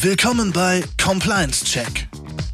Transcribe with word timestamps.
Willkommen 0.00 0.52
bei 0.52 0.84
Compliance 1.02 1.64
Check. 1.64 2.06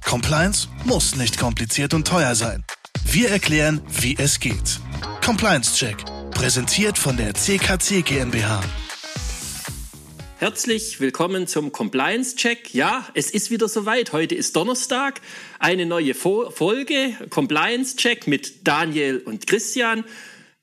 Compliance 0.02 0.66
muss 0.86 1.14
nicht 1.14 1.38
kompliziert 1.38 1.92
und 1.92 2.08
teuer 2.08 2.34
sein. 2.34 2.64
Wir 3.04 3.28
erklären, 3.28 3.82
wie 4.00 4.16
es 4.18 4.40
geht. 4.40 4.80
Compliance 5.22 5.74
Check, 5.76 5.98
präsentiert 6.30 6.96
von 6.96 7.18
der 7.18 7.34
CKC 7.34 8.00
GmbH. 8.02 8.62
Herzlich 10.38 11.00
willkommen 11.00 11.46
zum 11.46 11.70
Compliance 11.70 12.34
Check. 12.34 12.72
Ja, 12.72 13.06
es 13.12 13.30
ist 13.30 13.50
wieder 13.50 13.68
soweit. 13.68 14.14
Heute 14.14 14.34
ist 14.34 14.56
Donnerstag. 14.56 15.20
Eine 15.58 15.84
neue 15.84 16.14
Folge 16.14 17.12
Compliance 17.28 17.96
Check 17.96 18.26
mit 18.26 18.66
Daniel 18.66 19.18
und 19.18 19.46
Christian. 19.46 20.04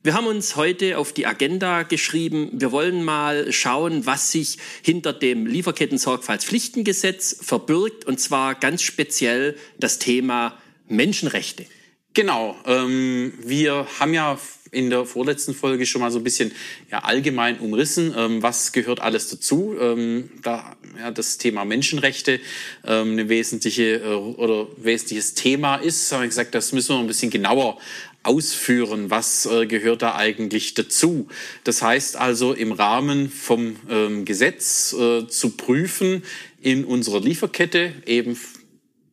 Wir 0.04 0.16
haben 0.16 0.26
uns 0.26 0.56
heute 0.56 0.98
auf 0.98 1.14
die 1.14 1.28
Agenda 1.28 1.84
geschrieben, 1.84 2.50
wir 2.54 2.72
wollen 2.72 3.04
mal 3.04 3.52
schauen, 3.54 4.08
was 4.08 4.32
sich 4.32 4.58
hinter 4.82 5.14
dem 5.14 5.46
Lieferketten-Sorgfaltspflichtengesetz 5.46 7.38
verbirgt, 7.40 8.06
und 8.06 8.20
zwar 8.20 8.56
ganz 8.56 8.82
speziell 8.82 9.56
das 9.78 10.00
Thema 10.00 10.58
Menschenrechte. 10.88 11.68
Genau, 12.16 12.58
ähm, 12.66 13.34
wir 13.44 13.86
haben 14.00 14.16
ja 14.16 14.40
in 14.72 14.90
der 14.90 15.06
vorletzten 15.06 15.54
Folge 15.54 15.86
schon 15.86 16.02
mal 16.02 16.12
so 16.12 16.20
ein 16.20 16.24
bisschen 16.24 16.52
ja, 16.90 17.00
allgemein 17.00 17.60
umrissen, 17.60 18.14
ähm, 18.18 18.42
was 18.42 18.72
gehört 18.72 19.02
alles 19.02 19.30
dazu. 19.30 19.76
Ähm, 19.80 20.32
da 20.42 20.78
ja, 20.98 21.12
das 21.12 21.38
Thema 21.38 21.66
Menschenrechte 21.66 22.40
ähm, 22.86 23.12
eine 23.12 23.30
wesentliche 23.30 23.98
äh, 23.98 24.16
oder 24.16 24.68
wesentliches 24.78 25.36
Thema 25.36 25.76
ist, 25.76 26.12
habe 26.12 26.24
ich 26.24 26.30
gesagt, 26.30 26.56
das 26.56 26.72
müssen 26.72 26.96
wir 26.96 27.00
ein 27.00 27.08
bisschen 27.08 27.32
genauer 27.32 27.78
ausführen, 28.24 29.10
was 29.10 29.46
äh, 29.46 29.66
gehört 29.66 30.02
da 30.02 30.16
eigentlich 30.16 30.74
dazu. 30.74 31.28
Das 31.64 31.82
heißt 31.82 32.18
also 32.18 32.54
im 32.54 32.72
Rahmen 32.72 33.30
vom 33.30 33.78
ähm, 33.90 34.26
Gesetz 34.26 34.94
äh, 34.94 35.28
zu 35.28 35.52
prüfen 35.52 36.24
in 36.62 36.86
unserer 36.86 37.20
Lieferkette 37.20 37.94
eben 38.06 38.38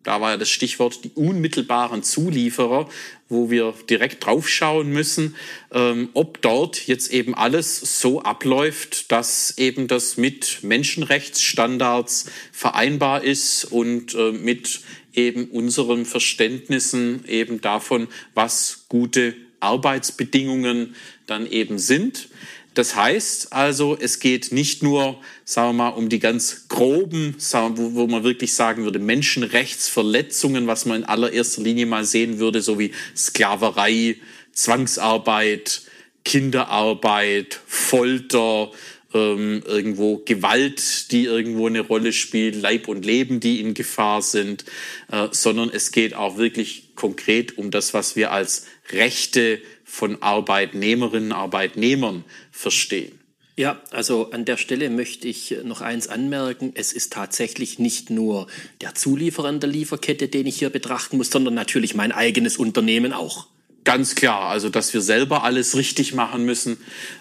da 0.09 0.23
war 0.23 0.31
ja 0.31 0.37
das 0.39 0.49
Stichwort 0.49 1.05
die 1.05 1.11
unmittelbaren 1.15 2.03
Zulieferer, 2.03 2.89
wo 3.29 3.51
wir 3.51 3.75
direkt 3.91 4.25
draufschauen 4.25 4.89
müssen, 4.91 5.37
ähm, 5.71 6.09
ob 6.15 6.41
dort 6.41 6.87
jetzt 6.87 7.13
eben 7.13 7.35
alles 7.35 8.01
so 8.01 8.23
abläuft, 8.23 9.13
dass 9.13 9.59
eben 9.59 9.87
das 9.87 10.17
mit 10.17 10.61
Menschenrechtsstandards 10.63 12.31
vereinbar 12.53 13.23
ist 13.23 13.67
und 13.67 14.15
äh, 14.15 14.33
mit 14.33 14.81
eben 15.19 15.47
unseren 15.47 16.07
Verständnissen 16.07 17.25
eben 17.27 17.61
davon, 17.61 18.07
was 18.35 18.85
gute 18.89 19.35
Arbeitsbedingungen 19.61 20.95
dann 21.27 21.51
eben 21.51 21.79
sind. 21.79 22.29
Das 22.75 22.95
heißt 22.95 23.53
also, 23.53 23.99
es 24.01 24.21
geht 24.21 24.53
nicht 24.53 24.85
nur, 24.85 25.21
sagen 25.45 25.71
wir 25.71 25.85
mal, 25.85 25.89
um 25.89 26.09
die 26.09 26.21
ganz 26.21 26.69
groben, 26.69 27.35
wo, 27.75 28.07
man 28.07 28.23
wirklich 28.23 28.53
sagen 28.55 28.85
würde, 28.85 29.01
Menschenrechtsverletzungen, 29.01 30.69
was 30.69 30.87
man 30.87 30.99
in 30.99 31.05
allererster 31.05 31.63
Linie 31.63 31.87
mal 31.87 32.05
sehen 32.05 32.39
würde, 32.39 32.63
so 32.63 32.79
wie 32.79 32.93
Sklaverei, 33.17 34.17
Zwangsarbeit, 34.53 35.83
Kinderarbeit, 36.25 37.59
Folter, 37.67 38.71
ähm, 39.15 39.63
irgendwo 39.67 40.19
Gewalt, 40.19 41.11
die 41.13 41.25
irgendwo 41.25 41.67
eine 41.67 41.81
Rolle 41.81 42.13
spielt, 42.13 42.57
Leib 42.57 42.89
und 42.89 43.05
Leben, 43.05 43.41
die 43.41 43.61
in 43.61 43.75
Gefahr 43.75 44.23
sind, 44.23 44.65
äh, 45.11 45.29
sondern 45.31 45.71
es 45.71 45.93
geht 45.93 46.15
auch 46.15 46.37
wirklich 46.37 46.95
konkret 46.95 47.57
um 47.59 47.71
das, 47.71 47.95
was 47.95 48.17
wir 48.17 48.33
als 48.33 48.67
Rechte 48.91 49.61
von 49.85 50.23
Arbeitnehmerinnen, 50.23 51.33
Arbeitnehmern 51.33 52.25
verstehen. 52.51 53.19
Ja, 53.57 53.83
also 53.91 54.31
an 54.31 54.45
der 54.45 54.57
Stelle 54.57 54.89
möchte 54.89 55.27
ich 55.27 55.57
noch 55.65 55.81
eins 55.81 56.07
anmerken. 56.07 56.71
Es 56.77 56.93
ist 56.93 57.13
tatsächlich 57.13 57.81
nicht 57.81 58.09
nur 58.09 58.47
der 58.83 58.95
Zulieferer 58.95 59.49
in 59.49 59.59
der 59.59 59.69
Lieferkette, 59.69 60.29
den 60.29 60.47
ich 60.47 60.61
hier 60.61 60.71
betrachten 60.71 61.17
muss, 61.17 61.31
sondern 61.31 61.55
natürlich 61.55 61.97
mein 61.97 62.13
eigenes 62.13 62.57
Unternehmen 62.57 63.13
auch. 63.13 63.49
Ganz 63.83 64.15
klar, 64.15 64.43
also 64.43 64.69
dass 64.69 64.95
wir 64.95 65.01
selber 65.01 65.43
alles 65.43 65.77
richtig 65.77 66.15
machen 66.15 66.45
müssen. 66.45 66.77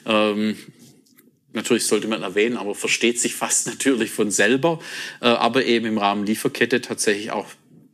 Ähm, 0.05 0.57
natürlich 1.57 1.85
sollte 1.85 2.07
man 2.07 2.23
erwähnen, 2.23 2.55
aber 2.55 2.73
versteht 2.73 3.19
sich 3.19 3.35
fast 3.35 3.67
natürlich 3.67 4.11
von 4.11 4.31
selber, 4.31 4.79
äh, 5.21 5.25
aber 5.25 5.65
eben 5.65 5.85
im 5.85 5.97
Rahmen 5.97 6.25
Lieferkette 6.25 6.79
tatsächlich 6.81 7.31
auch 7.31 7.47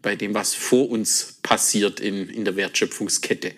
bei 0.04 0.16
dem, 0.16 0.36
was 0.36 0.54
vor 0.54 0.90
uns 0.90 1.40
passiert 1.42 2.00
in, 2.00 2.30
in 2.30 2.46
der 2.46 2.56
Wertschöpfungskette. 2.56 3.54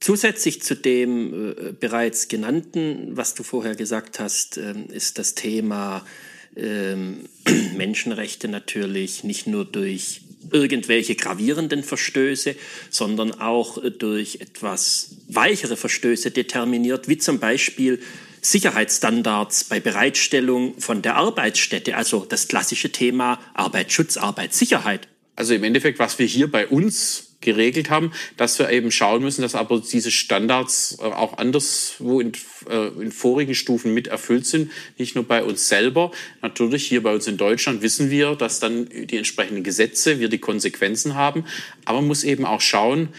Zusätzlich 0.00 0.62
zu 0.62 0.76
dem 0.76 1.50
äh, 1.50 1.72
bereits 1.72 2.28
genannten, 2.28 3.16
was 3.16 3.34
du 3.34 3.42
vorher 3.42 3.74
gesagt 3.74 4.20
hast, 4.20 4.56
äh, 4.56 4.74
ist 4.90 5.18
das 5.18 5.34
Thema 5.34 6.06
äh, 6.54 6.94
Menschenrechte 7.76 8.48
natürlich 8.48 9.24
nicht 9.24 9.46
nur 9.46 9.64
durch 9.64 10.22
irgendwelche 10.52 11.16
gravierenden 11.16 11.82
Verstöße, 11.82 12.54
sondern 12.90 13.32
auch 13.40 13.78
durch 13.98 14.36
etwas 14.40 15.16
weichere 15.28 15.76
Verstöße 15.76 16.30
determiniert, 16.30 17.08
wie 17.08 17.18
zum 17.18 17.40
Beispiel 17.40 18.00
Sicherheitsstandards 18.40 19.64
bei 19.64 19.80
Bereitstellung 19.80 20.78
von 20.80 21.02
der 21.02 21.16
Arbeitsstätte, 21.16 21.96
also 21.96 22.24
das 22.24 22.48
klassische 22.48 22.90
Thema 22.90 23.40
Arbeitsschutz, 23.54 24.16
Arbeitssicherheit. 24.16 25.08
Also 25.36 25.54
im 25.54 25.64
Endeffekt, 25.64 25.98
was 25.98 26.18
wir 26.18 26.26
hier 26.26 26.50
bei 26.50 26.66
uns 26.66 27.28
geregelt 27.40 27.90
haben, 27.90 28.12
dass 28.36 28.58
wir 28.58 28.70
eben 28.70 28.90
schauen 28.90 29.22
müssen, 29.22 29.42
dass 29.42 29.54
aber 29.54 29.80
diese 29.80 30.10
Standards 30.10 30.98
äh, 31.00 31.04
auch 31.04 31.38
anderswo 31.38 32.20
in, 32.20 32.32
äh, 32.68 32.88
in 33.00 33.12
vorigen 33.12 33.54
Stufen 33.54 33.94
mit 33.94 34.08
erfüllt 34.08 34.46
sind, 34.46 34.72
nicht 34.98 35.14
nur 35.14 35.24
bei 35.24 35.44
uns 35.44 35.68
selber. 35.68 36.10
Natürlich 36.42 36.86
hier 36.86 37.02
bei 37.02 37.14
uns 37.14 37.28
in 37.28 37.36
Deutschland 37.36 37.80
wissen 37.80 38.10
wir, 38.10 38.34
dass 38.34 38.58
dann 38.58 38.88
die 38.88 39.16
entsprechenden 39.16 39.62
Gesetze, 39.62 40.18
wir 40.18 40.28
die 40.28 40.38
Konsequenzen 40.38 41.14
haben, 41.14 41.44
aber 41.84 42.00
man 42.00 42.08
muss 42.08 42.24
eben 42.24 42.44
auch 42.44 42.60
schauen, 42.60 43.10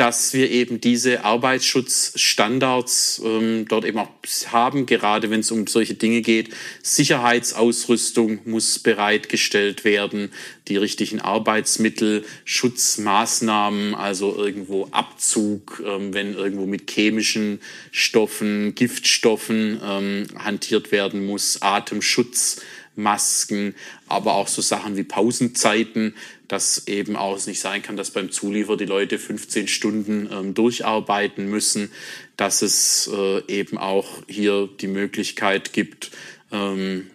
dass 0.00 0.32
wir 0.32 0.50
eben 0.50 0.80
diese 0.80 1.24
Arbeitsschutzstandards 1.24 3.20
ähm, 3.22 3.66
dort 3.68 3.84
eben 3.84 3.98
auch 3.98 4.08
haben, 4.46 4.86
gerade 4.86 5.28
wenn 5.28 5.40
es 5.40 5.50
um 5.50 5.66
solche 5.66 5.92
Dinge 5.92 6.22
geht. 6.22 6.48
Sicherheitsausrüstung 6.82 8.38
muss 8.46 8.78
bereitgestellt 8.78 9.84
werden, 9.84 10.32
die 10.68 10.78
richtigen 10.78 11.20
Arbeitsmittel, 11.20 12.24
Schutzmaßnahmen, 12.46 13.94
also 13.94 14.34
irgendwo 14.38 14.86
Abzug, 14.90 15.82
ähm, 15.86 16.14
wenn 16.14 16.32
irgendwo 16.32 16.64
mit 16.64 16.90
chemischen 16.90 17.60
Stoffen, 17.90 18.74
Giftstoffen 18.74 19.82
ähm, 19.84 20.28
hantiert 20.38 20.92
werden 20.92 21.26
muss, 21.26 21.60
Atemschutz. 21.60 22.62
Masken, 22.96 23.74
aber 24.08 24.34
auch 24.34 24.48
so 24.48 24.62
Sachen 24.62 24.96
wie 24.96 25.04
Pausenzeiten, 25.04 26.14
dass 26.48 26.86
eben 26.88 27.16
auch 27.16 27.36
es 27.36 27.46
nicht 27.46 27.60
sein 27.60 27.82
kann, 27.82 27.96
dass 27.96 28.10
beim 28.10 28.30
Zuliefer 28.30 28.76
die 28.76 28.86
Leute 28.86 29.18
15 29.18 29.68
Stunden 29.68 30.28
ähm, 30.32 30.54
durcharbeiten 30.54 31.48
müssen, 31.48 31.90
dass 32.36 32.62
es 32.62 33.08
äh, 33.12 33.42
eben 33.46 33.78
auch 33.78 34.22
hier 34.28 34.68
die 34.80 34.88
Möglichkeit 34.88 35.72
gibt, 35.72 36.10
ähm, 36.50 37.06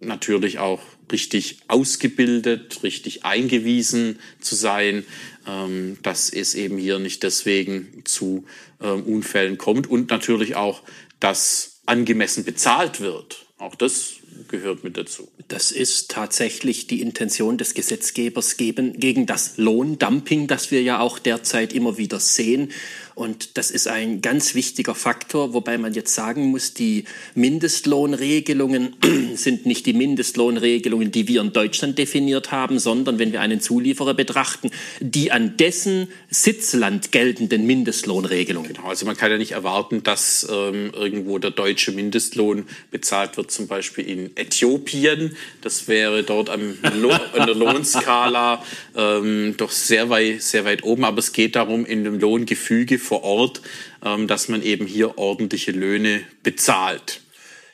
natürlich 0.00 0.58
auch 0.58 0.80
richtig 1.10 1.58
ausgebildet, 1.68 2.82
richtig 2.82 3.24
eingewiesen 3.24 4.18
zu 4.40 4.54
sein, 4.54 5.04
ähm, 5.46 5.98
dass 6.02 6.30
es 6.30 6.54
eben 6.54 6.78
hier 6.78 6.98
nicht 6.98 7.22
deswegen 7.22 8.02
zu 8.04 8.46
ähm, 8.80 9.02
Unfällen 9.02 9.58
kommt 9.58 9.88
und 9.88 10.10
natürlich 10.10 10.56
auch, 10.56 10.82
dass 11.20 11.80
angemessen 11.86 12.44
bezahlt 12.44 13.00
wird. 13.00 13.46
Auch 13.58 13.74
das 13.74 14.17
gehört 14.48 14.84
mit 14.84 14.96
dazu. 14.96 15.28
Das 15.48 15.70
ist 15.70 16.10
tatsächlich 16.10 16.86
die 16.86 17.00
Intention 17.00 17.58
des 17.58 17.74
Gesetzgebers 17.74 18.56
gegen 18.56 19.26
das 19.26 19.56
Lohndumping, 19.56 20.46
das 20.46 20.70
wir 20.70 20.82
ja 20.82 21.00
auch 21.00 21.18
derzeit 21.18 21.72
immer 21.72 21.98
wieder 21.98 22.20
sehen. 22.20 22.70
Und 23.18 23.58
das 23.58 23.72
ist 23.72 23.88
ein 23.88 24.20
ganz 24.20 24.54
wichtiger 24.54 24.94
Faktor, 24.94 25.52
wobei 25.52 25.76
man 25.76 25.92
jetzt 25.92 26.14
sagen 26.14 26.52
muss, 26.52 26.72
die 26.72 27.02
Mindestlohnregelungen 27.34 28.94
sind 29.34 29.66
nicht 29.66 29.86
die 29.86 29.92
Mindestlohnregelungen, 29.92 31.10
die 31.10 31.26
wir 31.26 31.40
in 31.40 31.52
Deutschland 31.52 31.98
definiert 31.98 32.52
haben, 32.52 32.78
sondern 32.78 33.18
wenn 33.18 33.32
wir 33.32 33.40
einen 33.40 33.60
Zulieferer 33.60 34.14
betrachten, 34.14 34.70
die 35.00 35.32
an 35.32 35.56
dessen 35.56 36.06
Sitzland 36.30 37.10
geltenden 37.10 37.66
Mindestlohnregelungen. 37.66 38.72
Genau, 38.72 38.86
also 38.86 39.04
man 39.04 39.16
kann 39.16 39.32
ja 39.32 39.38
nicht 39.38 39.50
erwarten, 39.50 40.04
dass 40.04 40.46
ähm, 40.48 40.92
irgendwo 40.94 41.38
der 41.38 41.50
deutsche 41.50 41.90
Mindestlohn 41.90 42.66
bezahlt 42.92 43.36
wird, 43.36 43.50
zum 43.50 43.66
Beispiel 43.66 44.08
in 44.08 44.36
Äthiopien. 44.36 45.36
Das 45.60 45.88
wäre 45.88 46.22
dort 46.22 46.50
am 46.50 46.78
an 46.82 47.46
der 47.46 47.56
Lohnskala 47.56 48.62
ähm, 48.96 49.54
doch 49.56 49.72
sehr 49.72 50.08
weit, 50.08 50.40
sehr 50.40 50.64
weit 50.64 50.84
oben. 50.84 51.04
Aber 51.04 51.18
es 51.18 51.32
geht 51.32 51.56
darum, 51.56 51.84
in 51.84 52.04
dem 52.04 52.20
Lohngefüge 52.20 53.00
vor 53.08 53.24
Ort, 53.24 53.62
ähm, 54.04 54.26
dass 54.28 54.48
man 54.48 54.62
eben 54.62 54.86
hier 54.86 55.16
ordentliche 55.16 55.72
Löhne 55.72 56.20
bezahlt. 56.42 57.22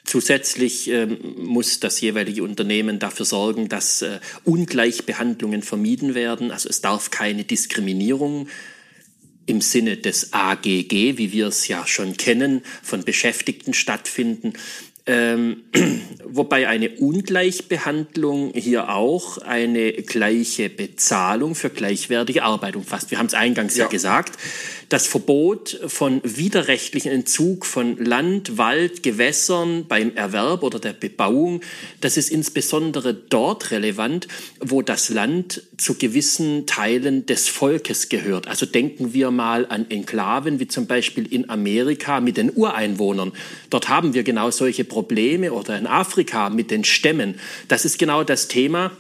Zusätzlich 0.05 0.89
ähm, 0.89 1.19
muss 1.39 1.81
das 1.81 2.01
jeweilige 2.01 2.45
Unternehmen 2.45 2.99
dafür 2.99 3.27
sorgen, 3.27 3.69
dass 3.69 4.03
äh, 4.03 4.21
Ungleichbehandlungen 4.45 5.63
vermieden 5.63 6.15
werden. 6.15 6.51
Also 6.51 6.69
es 6.69 6.83
darf 6.83 7.11
keine 7.11 7.45
Diskriminierung 7.45 8.49
im 9.47 9.61
Sinne 9.61 9.97
des 9.97 10.33
AGG, 10.33 11.19
wie 11.19 11.33
wir 11.33 11.49
es 11.49 11.67
ja 11.69 11.87
schon 11.87 12.17
kennen, 12.17 12.63
von 12.83 13.03
Beschäftigten 13.03 13.75
stattfinden. 13.75 14.53
Ähm, 15.07 15.65
wobei 16.25 16.67
eine 16.67 16.89
Ungleichbehandlung 16.89 18.53
hier 18.55 18.89
auch 18.89 19.37
eine 19.37 19.93
gleiche 19.93 20.71
Bezahlung 20.71 21.55
für 21.55 21.69
gleichwertige 21.69 22.43
Arbeit 22.43 22.75
umfasst. 22.75 23.11
Wir 23.11 23.19
haben 23.19 23.27
es 23.27 23.35
eingangs 23.35 23.77
ja, 23.77 23.85
ja 23.85 23.91
gesagt. 23.91 24.39
Das 24.89 25.07
Verbot 25.07 25.79
von 25.87 26.21
widerrechtlichen 26.25 27.13
Entzug 27.13 27.67
von 27.67 27.99
Land, 27.99 28.57
Wald, 28.57 29.03
Gewässern 29.03 29.87
beim 29.87 30.15
Erwerb 30.15 30.63
oder 30.63 30.79
der 30.79 30.93
Bebauung, 30.95 31.61
das 32.01 32.17
ist 32.17 32.31
insbesondere 32.31 33.13
dort 33.13 33.73
relevant, 33.73 34.29
wo 34.61 34.81
das 34.81 35.11
Land 35.11 35.63
zu 35.77 35.95
gewissen 35.95 36.67
Teilen 36.67 37.27
des 37.27 37.49
Volkes 37.49 38.09
gehört. 38.09 38.47
Also 38.47 38.65
denken 38.65 39.13
wir 39.13 39.31
mal 39.31 39.67
an 39.67 39.91
Enklaven, 39.91 40.61
wie 40.61 40.69
zum 40.69 40.87
Beispiel 40.87 41.31
in 41.31 41.51
Amerika 41.51 42.21
mit 42.21 42.39
den 42.39 42.51
Ureinwohnern. 42.55 43.33
Dort 43.69 43.89
haben 43.89 44.15
wir 44.15 44.23
genau 44.23 44.51
solche 44.51 44.85
Probleme 44.95 45.53
oder 45.53 45.77
in 45.77 45.89
Afrika 45.89 46.51
mit 46.51 46.71
den 46.71 46.85
Stämmen. 46.85 47.35
Das 47.67 47.85
ist 47.85 47.99
genau 47.99 48.23
das 48.23 48.47
Thema. 48.47 48.93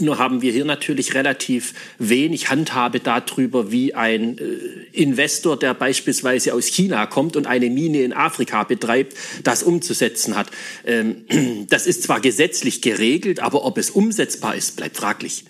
Nur 0.00 0.18
haben 0.18 0.42
wir 0.42 0.50
hier 0.50 0.64
natürlich 0.64 1.14
relativ 1.14 1.74
wenig 2.00 2.50
Handhabe 2.50 2.98
darüber, 2.98 3.70
wie 3.70 3.94
ein 3.94 4.36
äh, 4.36 4.42
Investor, 4.90 5.56
der 5.56 5.74
beispielsweise 5.74 6.54
aus 6.54 6.66
China 6.66 7.06
kommt 7.06 7.36
und 7.36 7.46
eine 7.46 7.70
Mine 7.70 8.02
in 8.02 8.12
Afrika 8.12 8.64
betreibt, 8.64 9.16
das 9.44 9.62
umzusetzen 9.62 10.34
hat. 10.34 10.48
Ähm, 10.84 11.24
das 11.68 11.86
ist 11.86 12.02
zwar 12.02 12.20
gesetzlich 12.20 12.82
geregelt, 12.82 13.38
aber 13.38 13.64
ob 13.64 13.78
es 13.78 13.90
umsetzbar 13.90 14.56
ist, 14.56 14.76
bleibt 14.76 14.96
fraglich. 14.96 15.44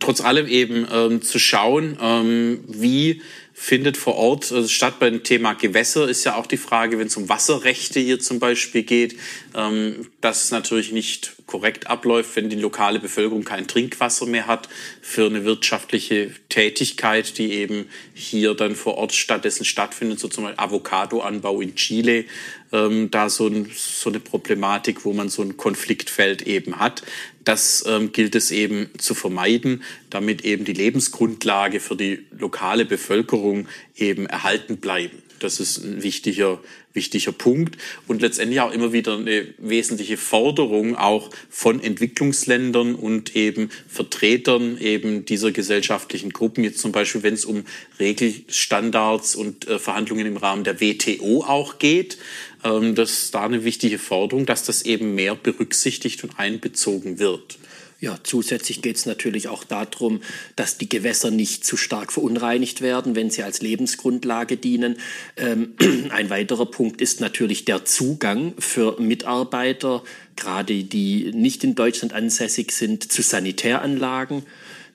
Trotz 0.00 0.20
allem 0.20 0.48
eben 0.48 0.88
ähm, 0.92 1.22
zu 1.22 1.38
schauen, 1.38 1.96
ähm, 2.02 2.64
wie 2.66 3.22
findet 3.58 3.96
vor 3.96 4.16
Ort 4.16 4.52
also 4.52 4.68
statt. 4.68 4.98
Beim 5.00 5.22
Thema 5.22 5.54
Gewässer 5.54 6.06
ist 6.06 6.24
ja 6.24 6.36
auch 6.36 6.46
die 6.46 6.58
Frage, 6.58 6.98
wenn 6.98 7.06
es 7.06 7.16
um 7.16 7.30
Wasserrechte 7.30 7.98
hier 7.98 8.20
zum 8.20 8.38
Beispiel 8.38 8.82
geht, 8.82 9.16
ähm, 9.54 10.08
dass 10.20 10.44
es 10.44 10.50
natürlich 10.50 10.92
nicht 10.92 11.32
korrekt 11.46 11.86
abläuft, 11.86 12.36
wenn 12.36 12.50
die 12.50 12.56
lokale 12.56 13.00
Bevölkerung 13.00 13.44
kein 13.44 13.66
Trinkwasser 13.66 14.26
mehr 14.26 14.46
hat 14.46 14.68
für 15.00 15.26
eine 15.26 15.44
wirtschaftliche 15.44 16.32
Tätigkeit, 16.50 17.38
die 17.38 17.52
eben 17.52 17.86
hier 18.14 18.54
dann 18.54 18.76
vor 18.76 18.98
Ort 18.98 19.14
stattdessen 19.14 19.64
stattfindet, 19.64 20.20
so 20.20 20.28
zum 20.28 20.44
Beispiel 20.44 20.62
Avocadoanbau 20.62 21.60
in 21.62 21.74
Chile, 21.76 22.26
ähm, 22.72 23.10
da 23.10 23.28
so, 23.28 23.46
ein, 23.46 23.70
so, 23.74 24.10
eine 24.10 24.20
Problematik, 24.20 25.04
wo 25.04 25.12
man 25.12 25.28
so 25.28 25.42
ein 25.42 25.56
Konfliktfeld 25.56 26.42
eben 26.42 26.78
hat. 26.78 27.02
Das 27.44 27.84
ähm, 27.86 28.10
gilt 28.10 28.34
es 28.34 28.50
eben 28.50 28.90
zu 28.98 29.14
vermeiden, 29.14 29.84
damit 30.10 30.44
eben 30.44 30.64
die 30.64 30.72
Lebensgrundlage 30.72 31.78
für 31.78 31.94
die 31.94 32.26
lokale 32.36 32.84
Bevölkerung 32.84 33.45
eben 33.96 34.26
erhalten 34.26 34.78
bleiben. 34.78 35.22
Das 35.38 35.60
ist 35.60 35.84
ein 35.84 36.02
wichtiger, 36.02 36.60
wichtiger 36.94 37.32
Punkt 37.32 37.76
und 38.06 38.22
letztendlich 38.22 38.60
auch 38.60 38.72
immer 38.72 38.92
wieder 38.92 39.18
eine 39.18 39.46
wesentliche 39.58 40.16
Forderung 40.16 40.96
auch 40.96 41.30
von 41.50 41.82
Entwicklungsländern 41.82 42.94
und 42.94 43.36
eben 43.36 43.70
Vertretern 43.86 44.78
eben 44.78 45.26
dieser 45.26 45.52
gesellschaftlichen 45.52 46.30
Gruppen. 46.30 46.64
Jetzt 46.64 46.78
zum 46.78 46.92
Beispiel, 46.92 47.22
wenn 47.22 47.34
es 47.34 47.44
um 47.44 47.64
Regelstandards 47.98 49.36
und 49.36 49.68
äh, 49.68 49.78
Verhandlungen 49.78 50.26
im 50.26 50.38
Rahmen 50.38 50.64
der 50.64 50.80
WTO 50.80 51.44
auch 51.46 51.78
geht. 51.78 52.16
Ähm, 52.64 52.94
das 52.94 53.24
ist 53.24 53.34
da 53.34 53.44
eine 53.44 53.64
wichtige 53.64 53.98
Forderung, 53.98 54.46
dass 54.46 54.64
das 54.64 54.82
eben 54.82 55.14
mehr 55.14 55.34
berücksichtigt 55.34 56.24
und 56.24 56.38
einbezogen 56.38 57.18
wird. 57.18 57.58
Ja, 57.98 58.18
zusätzlich 58.22 58.82
geht 58.82 58.96
es 58.96 59.06
natürlich 59.06 59.48
auch 59.48 59.64
darum, 59.64 60.20
dass 60.54 60.76
die 60.76 60.88
Gewässer 60.88 61.30
nicht 61.30 61.64
zu 61.64 61.78
stark 61.78 62.12
verunreinigt 62.12 62.82
werden, 62.82 63.16
wenn 63.16 63.30
sie 63.30 63.42
als 63.42 63.62
Lebensgrundlage 63.62 64.58
dienen. 64.58 64.96
Ähm, 65.38 65.74
ein 66.10 66.28
weiterer 66.28 66.66
Punkt 66.66 67.00
ist 67.00 67.20
natürlich 67.20 67.64
der 67.64 67.86
Zugang 67.86 68.52
für 68.58 69.00
Mitarbeiter, 69.00 70.02
gerade 70.36 70.84
die 70.84 71.32
nicht 71.32 71.64
in 71.64 71.74
Deutschland 71.74 72.12
ansässig 72.12 72.72
sind, 72.72 73.10
zu 73.10 73.22
Sanitäranlagen 73.22 74.42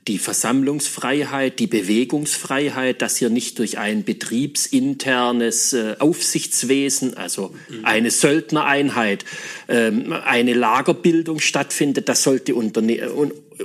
die 0.08 0.18
Versammlungsfreiheit, 0.18 1.60
die 1.60 1.68
Bewegungsfreiheit, 1.68 3.02
dass 3.02 3.18
hier 3.18 3.30
nicht 3.30 3.60
durch 3.60 3.78
ein 3.78 4.04
betriebsinternes 4.04 5.74
äh, 5.74 5.96
Aufsichtswesen, 6.00 7.16
also 7.16 7.54
mhm. 7.70 7.86
eine 7.86 8.10
Söldnereinheit, 8.10 9.26
ähm, 9.68 10.12
eine 10.12 10.54
Lagerbildung 10.54 11.40
stattfindet. 11.40 12.10
Das 12.10 12.24
sollte 12.24 12.56
unterne 12.56 13.12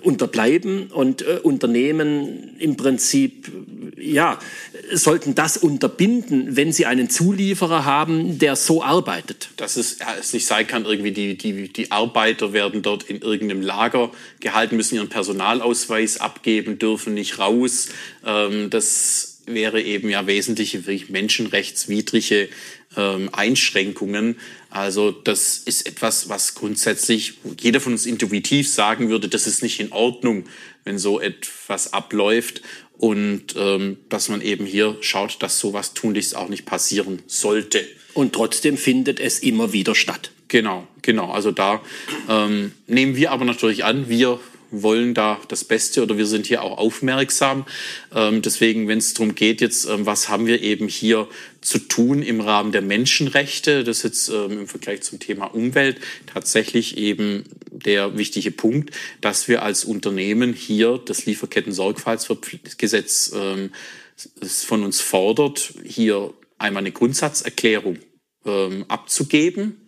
unterbleiben 0.03 0.89
und 0.89 1.23
äh, 1.23 1.39
Unternehmen 1.43 2.57
im 2.59 2.77
Prinzip 2.77 3.51
ja 3.97 4.39
sollten 4.93 5.35
das 5.35 5.57
unterbinden, 5.57 6.57
wenn 6.57 6.73
sie 6.73 6.87
einen 6.87 7.11
Zulieferer 7.11 7.85
haben, 7.85 8.39
der 8.39 8.57
so 8.57 8.83
arbeitet. 8.83 9.51
Dass 9.57 9.77
es, 9.77 9.99
es 10.21 10.33
nicht 10.33 10.47
sein 10.47 10.67
kann, 10.67 10.85
irgendwie 10.85 11.13
die, 11.13 11.37
die, 11.37 11.73
die 11.73 11.91
Arbeiter 11.91 12.53
werden 12.53 12.83
dort 12.83 13.05
in 13.05 13.21
irgendeinem 13.21 13.63
Lager 13.63 14.11
gehalten, 14.41 14.77
müssen 14.77 14.97
ihren 14.97 15.09
Personalausweis 15.09 16.21
abgeben, 16.21 16.79
dürfen 16.79 17.15
nicht 17.15 17.39
raus. 17.39 17.89
Ähm, 18.25 18.71
das 18.71 19.43
wäre 19.47 19.81
eben 19.81 20.09
ja 20.11 20.27
wesentliche 20.27 20.83
menschenrechtswidrige 21.09 22.49
ähm, 22.97 23.31
Einschränkungen. 23.33 24.37
Also 24.71 25.11
das 25.11 25.59
ist 25.59 25.87
etwas, 25.87 26.29
was 26.29 26.55
grundsätzlich 26.55 27.35
jeder 27.61 27.81
von 27.81 27.93
uns 27.93 28.07
intuitiv 28.07 28.69
sagen 28.69 29.09
würde, 29.09 29.29
das 29.29 29.47
ist 29.47 29.63
nicht 29.63 29.81
in 29.81 29.93
Ordnung, 29.93 30.45
wenn 30.85 30.99
so 30.99 31.21
etwas 31.21 31.93
abläuft. 31.93 32.63
Und 32.99 33.55
ähm, 33.57 33.99
dass 34.09 34.29
man 34.29 34.41
eben 34.41 34.65
hier 34.65 34.97
schaut, 35.01 35.43
dass 35.43 35.59
sowas 35.59 35.95
tunlichst 35.95 36.35
auch 36.35 36.49
nicht 36.49 36.65
passieren 36.65 37.23
sollte. 37.27 37.87
Und 38.15 38.33
trotzdem 38.33 38.79
findet 38.79 39.21
es 39.21 39.41
immer 39.41 39.73
wieder 39.73 39.95
statt. 39.95 40.31
Genau, 40.49 40.87
genau. 41.03 41.31
Also 41.31 41.51
da 41.51 41.83
ähm, 42.29 42.73
nehmen 42.87 43.17
wir 43.17 43.33
aber 43.33 43.45
natürlich 43.45 43.85
an, 43.85 44.09
wir 44.09 44.41
wollen 44.71 45.15
da 45.15 45.41
das 45.49 45.65
Beste 45.65 46.03
oder 46.03 46.19
wir 46.19 46.27
sind 46.27 46.47
hier 46.47 46.63
auch 46.63 46.79
aufmerksam. 46.79 47.65
Ähm, 48.15 48.43
deswegen, 48.43 48.87
wenn 48.89 48.99
es 48.99 49.15
darum 49.15 49.35
geht, 49.35 49.61
jetzt, 49.61 49.87
ähm, 49.87 50.07
was 50.07 50.29
haben 50.29 50.47
wir 50.47 50.63
eben 50.63 50.87
hier 50.89 51.29
zu 51.61 51.79
tun 51.79 52.23
im 52.23 52.41
Rahmen 52.41 52.73
der 52.73 52.83
Menschenrechte, 52.83 53.85
das 53.85 53.99
ist 53.99 54.05
jetzt 54.05 54.29
ähm, 54.29 54.61
im 54.61 54.69
Vergleich 54.69 55.03
zum 55.03 55.19
Thema 55.19 55.47
Umwelt 55.47 55.99
tatsächlich 56.27 56.97
eben 56.97 57.45
der 57.71 58.17
wichtige 58.19 58.51
Punkt, 58.51 58.91
dass 59.21 59.49
wir 59.49 59.63
als 59.63 59.85
Unternehmen 59.85 60.53
hier 60.53 61.01
das 61.05 61.27
Lieferketten-Sorgfaltsgesetz 61.27 63.33
ähm, 63.35 63.71
von 64.41 64.83
uns 64.83 65.01
fordert, 65.01 65.75
hier 65.85 66.33
einmal 66.59 66.83
eine 66.83 66.93
Grundsatzerklärung 66.93 67.99
ähm, 68.45 68.85
abzugeben 68.89 69.86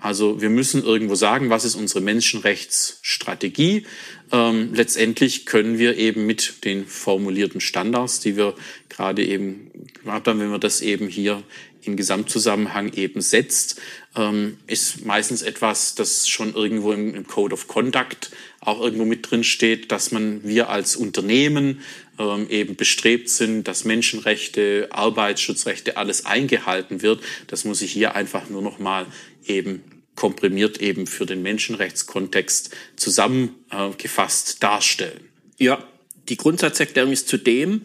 also 0.00 0.40
wir 0.40 0.50
müssen 0.50 0.84
irgendwo 0.84 1.16
sagen, 1.16 1.50
was 1.50 1.64
ist 1.64 1.74
unsere 1.74 2.00
Menschenrechtsstrategie. 2.00 3.86
Ähm, 4.30 4.70
letztendlich 4.72 5.44
können 5.46 5.78
wir 5.78 5.96
eben 5.96 6.26
mit 6.26 6.64
den 6.64 6.86
formulierten 6.86 7.60
Standards, 7.60 8.20
die 8.20 8.36
wir 8.36 8.54
gerade 8.88 9.24
eben 9.24 9.70
gemacht 9.94 10.28
haben, 10.28 10.38
wenn 10.38 10.50
wir 10.50 10.58
das 10.58 10.82
eben 10.82 11.08
hier 11.08 11.42
im 11.82 11.96
Gesamtzusammenhang 11.96 12.92
eben 12.92 13.20
setzt, 13.20 13.80
ähm, 14.16 14.58
ist 14.66 15.04
meistens 15.04 15.42
etwas, 15.42 15.94
das 15.94 16.28
schon 16.28 16.54
irgendwo 16.54 16.92
im, 16.92 17.14
im, 17.14 17.26
Code 17.26 17.54
of 17.54 17.66
Conduct 17.66 18.30
auch 18.60 18.80
irgendwo 18.80 19.04
mit 19.04 19.30
drin 19.30 19.44
steht, 19.44 19.90
dass 19.92 20.10
man 20.12 20.42
wir 20.44 20.68
als 20.68 20.96
Unternehmen 20.96 21.80
ähm, 22.18 22.48
eben 22.50 22.76
bestrebt 22.76 23.30
sind, 23.30 23.68
dass 23.68 23.84
Menschenrechte, 23.84 24.88
Arbeitsschutzrechte, 24.90 25.96
alles 25.96 26.26
eingehalten 26.26 27.02
wird. 27.02 27.20
Das 27.46 27.64
muss 27.64 27.80
ich 27.82 27.92
hier 27.92 28.14
einfach 28.14 28.50
nur 28.50 28.62
noch 28.62 28.78
mal 28.78 29.06
eben 29.48 29.82
komprimiert 30.18 30.78
eben 30.78 31.06
für 31.06 31.26
den 31.26 31.42
Menschenrechtskontext 31.42 32.70
zusammengefasst 32.96 34.62
darstellen. 34.62 35.20
Ja, 35.58 35.84
die 36.28 36.36
Grundsatzerklärung 36.36 37.12
ist 37.12 37.28
zudem, 37.28 37.82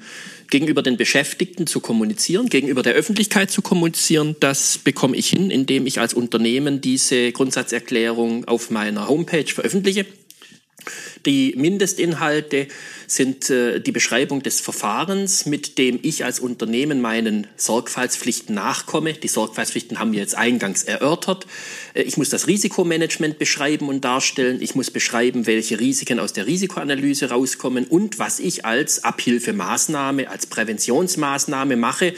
gegenüber 0.49 0.81
den 0.81 0.97
Beschäftigten 0.97 1.67
zu 1.67 1.79
kommunizieren, 1.79 2.49
gegenüber 2.49 2.83
der 2.83 2.93
Öffentlichkeit 2.93 3.51
zu 3.51 3.61
kommunizieren. 3.61 4.35
Das 4.39 4.77
bekomme 4.77 5.15
ich 5.15 5.29
hin, 5.29 5.49
indem 5.49 5.85
ich 5.85 5.99
als 5.99 6.13
Unternehmen 6.13 6.81
diese 6.81 7.31
Grundsatzerklärung 7.31 8.45
auf 8.45 8.69
meiner 8.69 9.07
Homepage 9.07 9.45
veröffentliche. 9.45 10.05
Die 11.25 11.53
Mindestinhalte 11.55 12.67
sind 13.07 13.49
äh, 13.49 13.79
die 13.79 13.91
Beschreibung 13.91 14.43
des 14.43 14.59
Verfahrens, 14.59 15.45
mit 15.45 15.77
dem 15.77 15.99
ich 16.01 16.25
als 16.25 16.39
Unternehmen 16.39 17.01
meinen 17.01 17.47
Sorgfaltspflichten 17.55 18.55
nachkomme. 18.55 19.13
Die 19.13 19.27
Sorgfaltspflichten 19.27 19.99
haben 19.99 20.11
wir 20.11 20.19
jetzt 20.19 20.35
eingangs 20.35 20.83
erörtert. 20.83 21.47
Äh, 21.93 22.03
ich 22.03 22.17
muss 22.17 22.29
das 22.29 22.47
Risikomanagement 22.47 23.39
beschreiben 23.39 23.87
und 23.87 24.03
darstellen. 24.03 24.61
Ich 24.61 24.75
muss 24.75 24.91
beschreiben, 24.91 25.45
welche 25.45 25.79
Risiken 25.79 26.19
aus 26.19 26.33
der 26.33 26.47
Risikoanalyse 26.47 27.29
rauskommen 27.29 27.85
und 27.85 28.19
was 28.19 28.39
ich 28.39 28.65
als 28.65 29.03
Abhilfemaßnahme, 29.03 30.29
als 30.29 30.47
Präventionsmaßnahme 30.47 31.75
mache. 31.77 32.13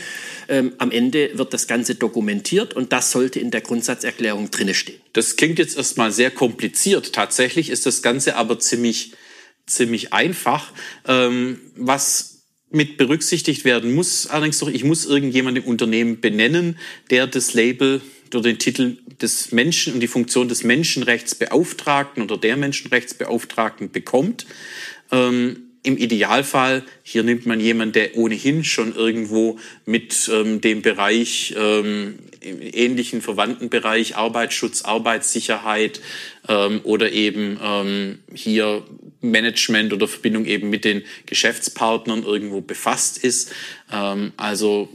Ähm, 0.47 0.73
am 0.77 0.91
Ende 0.91 1.31
wird 1.33 1.53
das 1.53 1.67
Ganze 1.67 1.95
dokumentiert 1.95 2.73
und 2.73 2.91
das 2.91 3.11
sollte 3.11 3.39
in 3.39 3.51
der 3.51 3.61
Grundsatzerklärung 3.61 4.49
drinne 4.51 4.73
stehen. 4.73 5.04
Das 5.15 5.37
klingt 5.37 5.59
jetzt 5.59 5.77
erstmal 5.77 6.11
sehr 6.11 6.29
kompliziert. 6.29 7.13
Tatsächlich 7.13 7.69
ist 7.69 7.85
das 7.85 8.01
Ganze 8.01 8.35
aber 8.35 8.59
ziemlich 8.59 9.13
ziemlich 9.65 10.11
einfach. 10.13 10.73
Ähm, 11.07 11.59
was 11.75 12.43
mit 12.69 12.97
berücksichtigt 12.97 13.63
werden 13.63 13.93
muss, 13.93 14.27
allerdings 14.27 14.59
doch, 14.59 14.67
ich 14.67 14.83
muss 14.83 15.05
irgendjemand 15.05 15.57
im 15.57 15.63
Unternehmen 15.63 16.19
benennen, 16.19 16.77
der 17.09 17.27
das 17.27 17.53
Label 17.53 18.01
durch 18.29 18.43
den 18.43 18.59
Titel 18.59 18.97
des 19.21 19.53
Menschen 19.53 19.93
und 19.93 20.01
die 20.01 20.07
Funktion 20.07 20.49
des 20.49 20.65
Menschenrechtsbeauftragten 20.65 22.21
oder 22.23 22.37
der 22.37 22.57
Menschenrechtsbeauftragten 22.57 23.91
bekommt. 23.91 24.45
Ähm, 25.11 25.64
im 25.85 25.97
Idealfall, 25.97 26.83
hier 27.03 27.23
nimmt 27.23 27.45
man 27.45 27.59
jemanden, 27.59 27.93
der 27.93 28.17
ohnehin 28.17 28.63
schon 28.63 28.95
irgendwo 28.95 29.59
mit 29.85 30.29
ähm, 30.33 30.61
dem 30.61 30.81
Bereich, 30.81 31.55
ähm, 31.57 32.19
ähnlichen 32.41 33.21
verwandten 33.21 33.69
Bereich 33.69 34.15
Arbeitsschutz, 34.15 34.83
Arbeitssicherheit 34.83 36.01
ähm, 36.47 36.81
oder 36.83 37.11
eben 37.11 37.59
ähm, 37.61 38.19
hier 38.33 38.83
Management 39.21 39.93
oder 39.93 40.07
Verbindung 40.07 40.45
eben 40.45 40.69
mit 40.69 40.85
den 40.85 41.03
Geschäftspartnern 41.25 42.23
irgendwo 42.23 42.61
befasst 42.61 43.17
ist. 43.17 43.51
Ähm, 43.91 44.33
also 44.37 44.89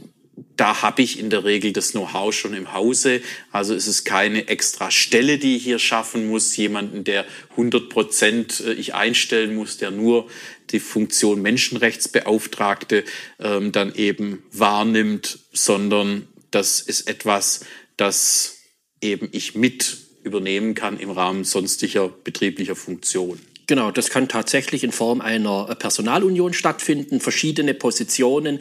da 0.55 0.81
habe 0.81 1.01
ich 1.01 1.19
in 1.19 1.29
der 1.29 1.43
Regel 1.43 1.73
das 1.73 1.91
Know-how 1.91 2.33
schon 2.33 2.53
im 2.53 2.73
Hause. 2.73 3.21
Also 3.51 3.73
es 3.73 3.87
ist 3.87 4.05
keine 4.05 4.47
extra 4.47 4.91
Stelle, 4.91 5.37
die 5.37 5.57
ich 5.57 5.63
hier 5.63 5.79
schaffen 5.79 6.27
muss, 6.27 6.55
jemanden, 6.55 7.03
der 7.03 7.25
100 7.51 7.89
Prozent 7.89 8.59
äh, 8.61 8.73
ich 8.73 8.93
einstellen 8.93 9.55
muss, 9.55 9.77
der 9.77 9.91
nur 9.91 10.29
die 10.69 10.79
Funktion 10.79 11.41
Menschenrechtsbeauftragte 11.41 13.03
ähm, 13.39 13.71
dann 13.71 13.93
eben 13.95 14.43
wahrnimmt, 14.51 15.39
sondern 15.51 16.27
das 16.51 16.79
ist 16.79 17.09
etwas, 17.09 17.65
das 17.97 18.59
eben 19.01 19.29
ich 19.31 19.55
mit 19.55 19.97
übernehmen 20.23 20.75
kann 20.75 20.99
im 20.99 21.09
Rahmen 21.09 21.43
sonstiger 21.43 22.09
betrieblicher 22.09 22.75
Funktion. 22.75 23.39
Genau, 23.71 23.89
das 23.89 24.09
kann 24.09 24.27
tatsächlich 24.27 24.83
in 24.83 24.91
Form 24.91 25.21
einer 25.21 25.63
Personalunion 25.75 26.51
stattfinden, 26.51 27.21
verschiedene 27.21 27.73
Positionen 27.73 28.59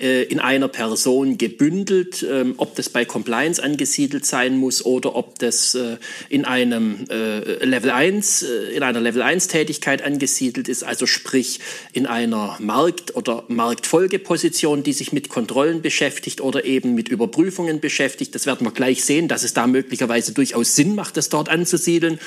äh, 0.00 0.24
in 0.24 0.40
einer 0.40 0.68
Person 0.68 1.38
gebündelt, 1.38 2.26
ähm, 2.28 2.54
ob 2.56 2.74
das 2.74 2.88
bei 2.88 3.04
Compliance 3.04 3.62
angesiedelt 3.62 4.24
sein 4.26 4.56
muss 4.56 4.84
oder 4.84 5.14
ob 5.14 5.38
das 5.38 5.74
äh, 5.74 5.96
in 6.28 6.44
einem 6.44 7.06
äh, 7.10 7.64
Level 7.64 7.90
1, 7.90 8.42
in 8.74 8.82
einer 8.82 9.00
Level 9.00 9.22
1 9.22 9.48
Tätigkeit 9.48 10.02
angesiedelt 10.02 10.68
ist, 10.68 10.84
also 10.84 11.06
sprich 11.06 11.60
in 11.92 12.06
einer 12.06 12.56
Markt- 12.60 13.16
oder 13.16 13.44
Marktfolgeposition, 13.48 14.82
die 14.82 14.92
sich 14.92 15.12
mit 15.12 15.28
Kontrollen 15.28 15.82
beschäftigt 15.82 16.40
oder 16.40 16.64
eben 16.64 16.94
mit 16.94 17.08
Überprüfungen 17.08 17.80
beschäftigt. 17.80 18.34
Das 18.34 18.46
werden 18.46 18.66
wir 18.66 18.72
gleich 18.72 19.04
sehen, 19.04 19.28
dass 19.28 19.42
es 19.42 19.54
da 19.54 19.66
möglicherweise 19.66 20.32
durchaus 20.32 20.74
Sinn 20.74 20.94
macht, 20.94 21.16
das 21.16 21.28
dort 21.28 21.48
anzusiedeln. 21.48 22.18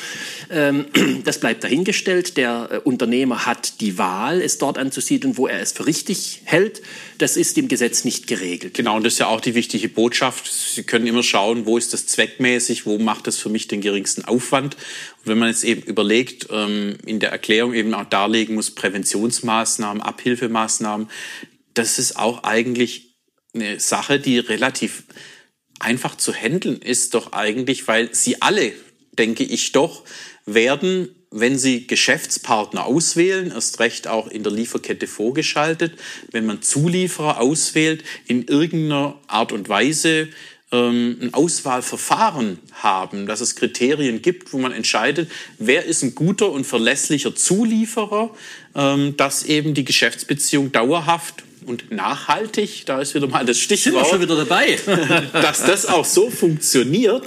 Ähm, 0.49 0.85
das 1.23 1.39
bleibt 1.39 1.63
dahingestellt. 1.63 2.20
Der 2.21 2.81
Unternehmer 2.85 3.45
hat 3.45 3.81
die 3.81 3.97
Wahl, 3.97 4.41
es 4.41 4.57
dort 4.57 4.77
anzusiedeln, 4.77 5.37
wo 5.37 5.47
er 5.47 5.59
es 5.59 5.71
für 5.73 5.85
richtig 5.85 6.41
hält. 6.45 6.81
Das 7.17 7.37
ist 7.37 7.57
im 7.57 7.67
Gesetz 7.67 8.03
nicht 8.05 8.27
geregelt. 8.27 8.73
Genau, 8.73 8.97
und 8.97 9.03
das 9.03 9.13
ist 9.13 9.19
ja 9.19 9.27
auch 9.27 9.41
die 9.41 9.55
wichtige 9.55 9.89
Botschaft. 9.89 10.51
Sie 10.51 10.83
können 10.83 11.07
immer 11.07 11.23
schauen, 11.23 11.65
wo 11.65 11.77
ist 11.77 11.93
das 11.93 12.07
zweckmäßig, 12.07 12.85
wo 12.85 12.97
macht 12.97 13.27
das 13.27 13.37
für 13.37 13.49
mich 13.49 13.67
den 13.67 13.81
geringsten 13.81 14.25
Aufwand. 14.25 14.75
Und 14.75 15.27
wenn 15.27 15.37
man 15.37 15.49
jetzt 15.49 15.63
eben 15.63 15.81
überlegt, 15.83 16.47
ähm, 16.51 16.97
in 17.05 17.19
der 17.19 17.31
Erklärung 17.31 17.73
eben 17.73 17.93
auch 17.93 18.05
darlegen 18.05 18.55
muss, 18.55 18.71
Präventionsmaßnahmen, 18.71 20.01
Abhilfemaßnahmen, 20.01 21.09
das 21.73 21.99
ist 21.99 22.17
auch 22.17 22.43
eigentlich 22.43 23.15
eine 23.53 23.79
Sache, 23.79 24.19
die 24.19 24.39
relativ 24.39 25.03
einfach 25.79 26.15
zu 26.15 26.33
handeln 26.33 26.81
ist, 26.81 27.13
doch 27.13 27.33
eigentlich, 27.33 27.87
weil 27.87 28.13
sie 28.13 28.41
alle, 28.41 28.73
denke 29.13 29.43
ich 29.43 29.71
doch, 29.71 30.03
werden 30.45 31.09
wenn 31.31 31.57
Sie 31.57 31.87
Geschäftspartner 31.87 32.85
auswählen, 32.85 33.51
erst 33.51 33.79
recht 33.79 34.07
auch 34.07 34.27
in 34.27 34.43
der 34.43 34.51
Lieferkette 34.51 35.07
vorgeschaltet, 35.07 35.93
wenn 36.31 36.45
man 36.45 36.61
Zulieferer 36.61 37.39
auswählt, 37.39 38.03
in 38.27 38.43
irgendeiner 38.47 39.17
Art 39.27 39.53
und 39.53 39.69
Weise 39.69 40.27
ähm, 40.73 41.17
ein 41.21 41.33
Auswahlverfahren 41.33 42.59
haben, 42.73 43.27
dass 43.27 43.39
es 43.39 43.55
Kriterien 43.55 44.21
gibt, 44.21 44.51
wo 44.51 44.57
man 44.57 44.73
entscheidet, 44.73 45.31
wer 45.57 45.85
ist 45.85 46.03
ein 46.03 46.15
guter 46.15 46.51
und 46.51 46.65
verlässlicher 46.65 47.33
Zulieferer, 47.33 48.31
ähm, 48.75 49.15
dass 49.15 49.43
eben 49.43 49.73
die 49.73 49.85
Geschäftsbeziehung 49.85 50.71
dauerhaft 50.73 51.43
und 51.65 51.91
nachhaltig, 51.91 52.85
da 52.85 53.01
ist 53.01 53.13
wieder 53.15 53.27
mal 53.27 53.45
das 53.45 53.59
Stichwort. 53.59 53.83
Sind 53.83 53.93
wir 53.93 54.05
schon 54.05 54.21
wieder 54.21 54.35
dabei. 54.35 54.77
dass 55.33 55.65
das 55.65 55.85
auch 55.85 56.05
so 56.05 56.29
funktioniert. 56.29 57.25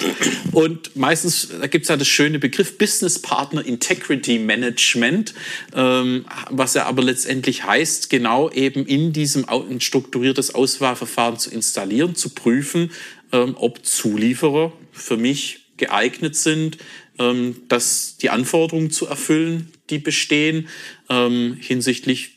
Und 0.53 0.97
meistens, 0.97 1.49
da 1.61 1.67
gibt 1.67 1.85
es 1.85 1.89
ja 1.89 1.97
das 1.97 2.09
schöne 2.09 2.39
Begriff 2.39 2.79
Business 2.79 3.19
Partner 3.19 3.65
Integrity 3.65 4.39
Management, 4.39 5.35
ähm, 5.75 6.25
was 6.51 6.75
ja 6.75 6.87
aber 6.87 7.03
letztendlich 7.03 7.65
heißt, 7.65 8.11
genau 8.11 8.51
eben 8.51 8.87
in 8.87 9.13
diesem 9.13 9.49
ein 9.49 9.81
strukturiertes 9.81 10.55
Auswahlverfahren 10.55 11.39
zu 11.39 11.51
installieren, 11.51 12.15
zu 12.15 12.31
prüfen, 12.31 12.91
ähm, 13.33 13.57
ob 13.59 13.85
Zulieferer 13.85 14.73
für 14.93 15.17
mich 15.17 15.67
geeignet 15.77 16.37
sind, 16.37 16.79
ähm, 17.19 17.63
dass 17.69 18.17
die 18.17 18.31
Anforderungen 18.31 18.91
zu 18.91 19.07
erfüllen, 19.07 19.73
die 19.91 19.99
bestehen, 19.99 20.69
ähm, 21.09 21.57
hinsichtlich 21.61 22.34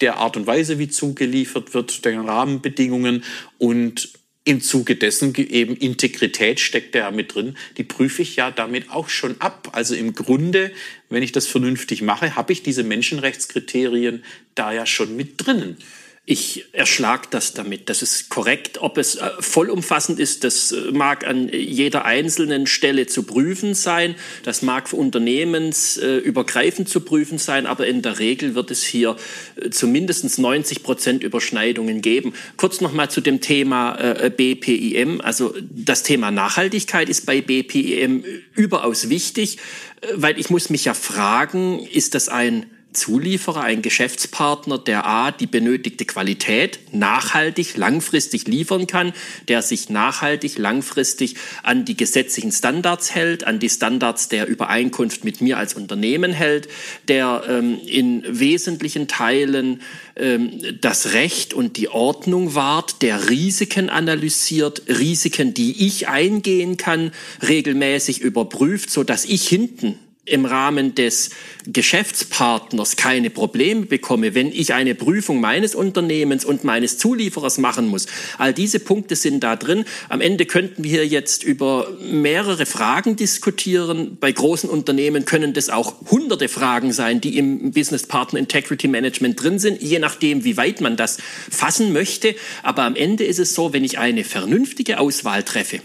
der 0.00 0.18
Art 0.18 0.36
und 0.36 0.46
Weise, 0.46 0.78
wie 0.78 0.88
zugeliefert 0.88 1.74
wird, 1.74 2.04
den 2.04 2.20
Rahmenbedingungen 2.20 3.24
und 3.58 4.10
im 4.46 4.60
Zuge 4.60 4.94
dessen 4.94 5.34
eben 5.34 5.76
Integrität 5.76 6.60
steckt 6.60 6.94
ja 6.94 7.10
mit 7.10 7.34
drin. 7.34 7.56
Die 7.78 7.82
prüfe 7.82 8.22
ich 8.22 8.36
ja 8.36 8.52
damit 8.52 8.90
auch 8.90 9.08
schon 9.08 9.40
ab. 9.40 9.70
Also 9.72 9.96
im 9.96 10.14
Grunde, 10.14 10.70
wenn 11.10 11.24
ich 11.24 11.32
das 11.32 11.48
vernünftig 11.48 12.00
mache, 12.00 12.36
habe 12.36 12.52
ich 12.52 12.62
diese 12.62 12.84
Menschenrechtskriterien 12.84 14.22
da 14.54 14.72
ja 14.72 14.86
schon 14.86 15.16
mit 15.16 15.44
drinnen. 15.44 15.76
Ich 16.28 16.64
erschlag 16.72 17.30
das 17.30 17.54
damit. 17.54 17.88
Das 17.88 18.02
ist 18.02 18.30
korrekt. 18.30 18.78
Ob 18.80 18.98
es 18.98 19.14
äh, 19.14 19.30
vollumfassend 19.38 20.18
ist, 20.18 20.42
das 20.42 20.72
äh, 20.72 20.90
mag 20.90 21.24
an 21.24 21.48
jeder 21.48 22.04
einzelnen 22.04 22.66
Stelle 22.66 23.06
zu 23.06 23.22
prüfen 23.22 23.74
sein. 23.74 24.16
Das 24.42 24.60
mag 24.60 24.88
für 24.88 24.96
unternehmensübergreifend 24.96 26.88
zu 26.88 27.02
prüfen 27.02 27.38
sein. 27.38 27.64
Aber 27.66 27.86
in 27.86 28.02
der 28.02 28.18
Regel 28.18 28.56
wird 28.56 28.72
es 28.72 28.82
hier 28.82 29.14
äh, 29.54 29.70
zumindest 29.70 30.36
90 30.36 30.82
Prozent 30.82 31.22
Überschneidungen 31.22 32.02
geben. 32.02 32.34
Kurz 32.56 32.80
noch 32.80 32.92
mal 32.92 33.08
zu 33.08 33.20
dem 33.20 33.40
Thema 33.40 33.92
BPIM. 34.36 35.20
Also 35.20 35.54
das 35.60 36.02
Thema 36.02 36.32
Nachhaltigkeit 36.32 37.08
ist 37.08 37.24
bei 37.26 37.40
BPIM 37.40 38.24
überaus 38.56 39.08
wichtig, 39.08 39.58
weil 40.14 40.40
ich 40.40 40.50
muss 40.50 40.70
mich 40.70 40.86
ja 40.86 40.94
fragen, 40.94 41.86
ist 41.86 42.16
das 42.16 42.28
ein 42.28 42.66
Zulieferer, 42.96 43.62
ein 43.62 43.82
Geschäftspartner, 43.82 44.78
der 44.78 45.06
A, 45.06 45.30
die 45.30 45.46
benötigte 45.46 46.04
Qualität 46.04 46.80
nachhaltig, 46.92 47.76
langfristig 47.76 48.48
liefern 48.48 48.86
kann, 48.86 49.12
der 49.48 49.62
sich 49.62 49.90
nachhaltig, 49.90 50.58
langfristig 50.58 51.36
an 51.62 51.84
die 51.84 51.96
gesetzlichen 51.96 52.52
Standards 52.52 53.14
hält, 53.14 53.46
an 53.46 53.58
die 53.58 53.68
Standards 53.68 54.28
der 54.28 54.48
Übereinkunft 54.48 55.24
mit 55.24 55.40
mir 55.40 55.58
als 55.58 55.74
Unternehmen 55.74 56.32
hält, 56.32 56.68
der 57.08 57.44
ähm, 57.48 57.78
in 57.86 58.24
wesentlichen 58.26 59.08
Teilen 59.08 59.82
ähm, 60.16 60.60
das 60.80 61.12
Recht 61.12 61.54
und 61.54 61.76
die 61.76 61.88
Ordnung 61.88 62.54
wahrt, 62.54 63.02
der 63.02 63.28
Risiken 63.28 63.90
analysiert, 63.90 64.82
Risiken, 64.88 65.54
die 65.54 65.86
ich 65.86 66.08
eingehen 66.08 66.76
kann, 66.76 67.12
regelmäßig 67.46 68.20
überprüft, 68.20 68.90
so 68.90 69.04
dass 69.04 69.24
ich 69.24 69.46
hinten 69.46 69.98
im 70.26 70.44
Rahmen 70.44 70.94
des 70.94 71.30
Geschäftspartners 71.66 72.96
keine 72.96 73.30
Probleme 73.30 73.86
bekomme, 73.86 74.34
wenn 74.34 74.48
ich 74.52 74.74
eine 74.74 74.94
Prüfung 74.94 75.40
meines 75.40 75.74
Unternehmens 75.74 76.44
und 76.44 76.64
meines 76.64 76.98
Zulieferers 76.98 77.58
machen 77.58 77.88
muss. 77.88 78.06
All 78.38 78.52
diese 78.52 78.80
Punkte 78.80 79.16
sind 79.16 79.42
da 79.42 79.56
drin. 79.56 79.84
Am 80.08 80.20
Ende 80.20 80.46
könnten 80.46 80.84
wir 80.84 81.06
jetzt 81.06 81.42
über 81.42 81.88
mehrere 82.10 82.66
Fragen 82.66 83.16
diskutieren. 83.16 84.18
Bei 84.20 84.32
großen 84.32 84.68
Unternehmen 84.68 85.24
können 85.24 85.54
das 85.54 85.70
auch 85.70 85.94
hunderte 86.10 86.48
Fragen 86.48 86.92
sein, 86.92 87.20
die 87.20 87.38
im 87.38 87.72
Business 87.72 88.06
Partner 88.06 88.38
Integrity 88.38 88.88
Management 88.88 89.42
drin 89.42 89.58
sind, 89.58 89.80
je 89.80 89.98
nachdem, 89.98 90.44
wie 90.44 90.56
weit 90.56 90.80
man 90.80 90.96
das 90.96 91.18
fassen 91.50 91.92
möchte. 91.92 92.34
Aber 92.62 92.82
am 92.82 92.96
Ende 92.96 93.24
ist 93.24 93.38
es 93.38 93.54
so, 93.54 93.72
wenn 93.72 93.84
ich 93.84 93.98
eine 93.98 94.24
vernünftige 94.24 94.98
Auswahl 94.98 95.42
treffe, 95.42 95.80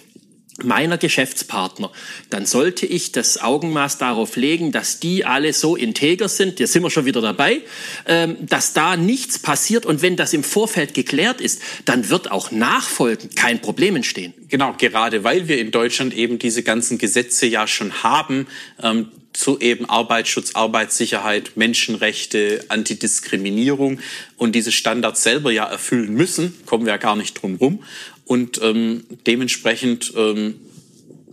meiner 0.63 0.98
Geschäftspartner, 0.98 1.91
dann 2.30 2.46
sollte 2.46 2.86
ich 2.86 3.12
das 3.12 3.41
Augenmaß 3.41 3.98
darauf 3.98 4.36
legen, 4.36 4.72
dass 4.72 5.00
die 5.00 5.25
alle 5.25 5.53
so 5.53 5.75
integer 5.75 6.30
sind, 6.30 6.58
hier 6.58 6.68
sind 6.68 6.84
wir 6.84 6.89
schon 6.89 7.06
wieder 7.06 7.22
dabei, 7.22 7.62
ähm, 8.06 8.38
dass 8.41 8.74
da 8.74 8.98
nichts 8.98 9.39
passiert 9.39 9.86
und 9.86 10.01
wenn 10.01 10.15
das 10.15 10.34
im 10.34 10.44
Vorfeld 10.44 10.94
geklärt 10.94 11.41
ist, 11.41 11.62
dann 11.86 12.10
wird 12.10 12.32
auch 12.32 12.51
nachfolgend 12.51 13.36
kein 13.36 13.62
Problem 13.62 13.96
entstehen. 13.96 14.34
Genau, 14.50 14.75
gerade 14.77 15.24
weil 15.24 15.48
wir 15.48 15.60
in 15.60 15.72
Deutschland 15.72 16.13
eben 16.13 16.39
diese 16.39 16.63
ganzen 16.63 16.98
Gesetze 16.98 17.46
ja 17.46 17.68
schon 17.68 18.03
haben, 18.03 18.48
ähm, 18.82 19.08
zu 19.34 19.60
eben 19.60 19.86
Arbeitsschutz, 19.86 20.56
Arbeitssicherheit, 20.56 21.56
Menschenrechte, 21.56 22.65
Antidiskriminierung 22.68 24.00
und 24.38 24.53
diese 24.56 24.72
Standards 24.72 25.24
selber 25.24 25.51
ja 25.51 25.65
erfüllen 25.65 26.13
müssen, 26.13 26.53
kommen 26.65 26.86
wir 26.86 26.94
ja 26.94 26.98
gar 26.98 27.15
nicht 27.15 27.41
drum 27.41 27.56
rum. 27.56 27.84
Und 28.31 28.61
ähm, 28.63 29.03
dementsprechend 29.27 30.13
ähm, 30.15 30.55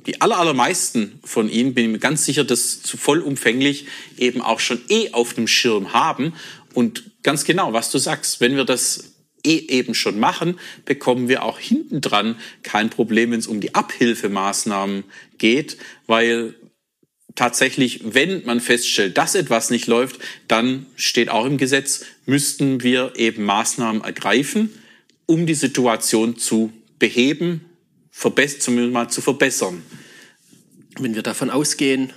die 0.09 0.21
aller, 0.21 0.37
allermeisten 0.37 1.21
von 1.23 1.49
Ihnen, 1.49 1.73
bin 1.73 1.85
ich 1.85 1.91
mir 1.93 1.99
ganz 2.01 2.25
sicher, 2.25 2.43
das 2.43 2.83
zu 2.83 2.97
vollumfänglich 2.97 3.87
eben 4.17 4.43
auch 4.43 4.59
schon 4.59 4.81
eh 4.89 5.13
auf 5.13 5.33
dem 5.33 5.47
Schirm 5.47 5.93
haben. 5.93 6.33
Und 6.75 7.05
ganz 7.23 7.45
genau, 7.45 7.73
was 7.73 7.93
du 7.93 7.99
sagst, 7.99 8.41
wenn 8.41 8.57
wir 8.57 8.65
das 8.65 9.13
eh 9.47 9.59
eben 9.69 9.95
schon 9.95 10.19
machen, 10.19 10.59
bekommen 10.87 11.29
wir 11.29 11.45
auch 11.45 11.61
hintendran 11.61 12.35
kein 12.65 12.91
Problem, 12.91 13.31
wenn 13.31 13.39
es 13.39 13.47
um 13.47 13.61
die 13.61 13.77
Abhilfemaßnahmen 13.77 15.05
geht, 15.39 15.77
weil 16.09 16.57
tatsächlich, 17.37 18.01
wenn 18.13 18.45
man 18.45 18.59
feststellt, 18.59 19.17
dass 19.17 19.37
etwas 19.37 19.71
nicht 19.71 19.87
läuft, 19.87 20.19
dann 20.49 20.87
steht 20.97 21.29
auch 21.29 21.47
im 21.47 21.59
Gesetz, 21.59 22.07
müssten 22.27 22.83
wir 22.83 23.13
eben 23.15 23.45
Maßnahmen 23.45 24.03
ergreifen, 24.03 24.71
um 25.27 25.47
die 25.47 25.55
Situation 25.55 26.37
zu 26.39 26.73
beheben, 26.99 27.65
zumindest 28.13 28.93
mal 28.93 29.09
zu 29.09 29.21
verbessern. 29.21 29.83
Wenn 30.99 31.15
wir 31.15 31.23
davon 31.23 31.51
ausgehen, 31.51 32.13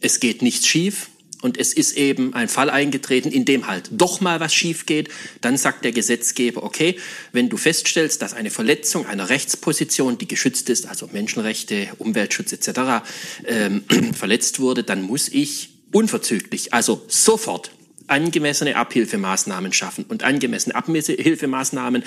es 0.00 0.20
geht 0.20 0.42
nichts 0.42 0.66
schief, 0.66 1.10
und 1.42 1.56
es 1.56 1.72
ist 1.72 1.96
eben 1.96 2.34
ein 2.34 2.48
Fall 2.48 2.70
eingetreten, 2.70 3.30
in 3.30 3.44
dem 3.44 3.66
halt 3.66 3.88
doch 3.92 4.20
mal 4.20 4.40
was 4.40 4.54
schief 4.54 4.86
geht, 4.86 5.08
dann 5.40 5.56
sagt 5.56 5.84
der 5.84 5.92
Gesetzgeber, 5.92 6.62
okay, 6.62 6.96
wenn 7.32 7.48
du 7.48 7.56
feststellst, 7.56 8.20
dass 8.22 8.34
eine 8.34 8.50
Verletzung 8.50 9.06
einer 9.06 9.30
Rechtsposition, 9.30 10.18
die 10.18 10.28
geschützt 10.28 10.68
ist, 10.68 10.86
also 10.86 11.08
Menschenrechte, 11.12 11.88
Umweltschutz 11.98 12.52
etc., 12.52 13.04
ähm, 13.46 13.84
verletzt 14.14 14.60
wurde, 14.60 14.84
dann 14.84 15.02
muss 15.02 15.28
ich 15.28 15.70
unverzüglich, 15.92 16.72
also 16.74 17.02
sofort 17.08 17.72
angemessene 18.10 18.76
Abhilfemaßnahmen 18.76 19.72
schaffen. 19.72 20.04
Und 20.08 20.22
angemessene 20.22 20.74
Abhilfemaßnahmen 20.74 22.02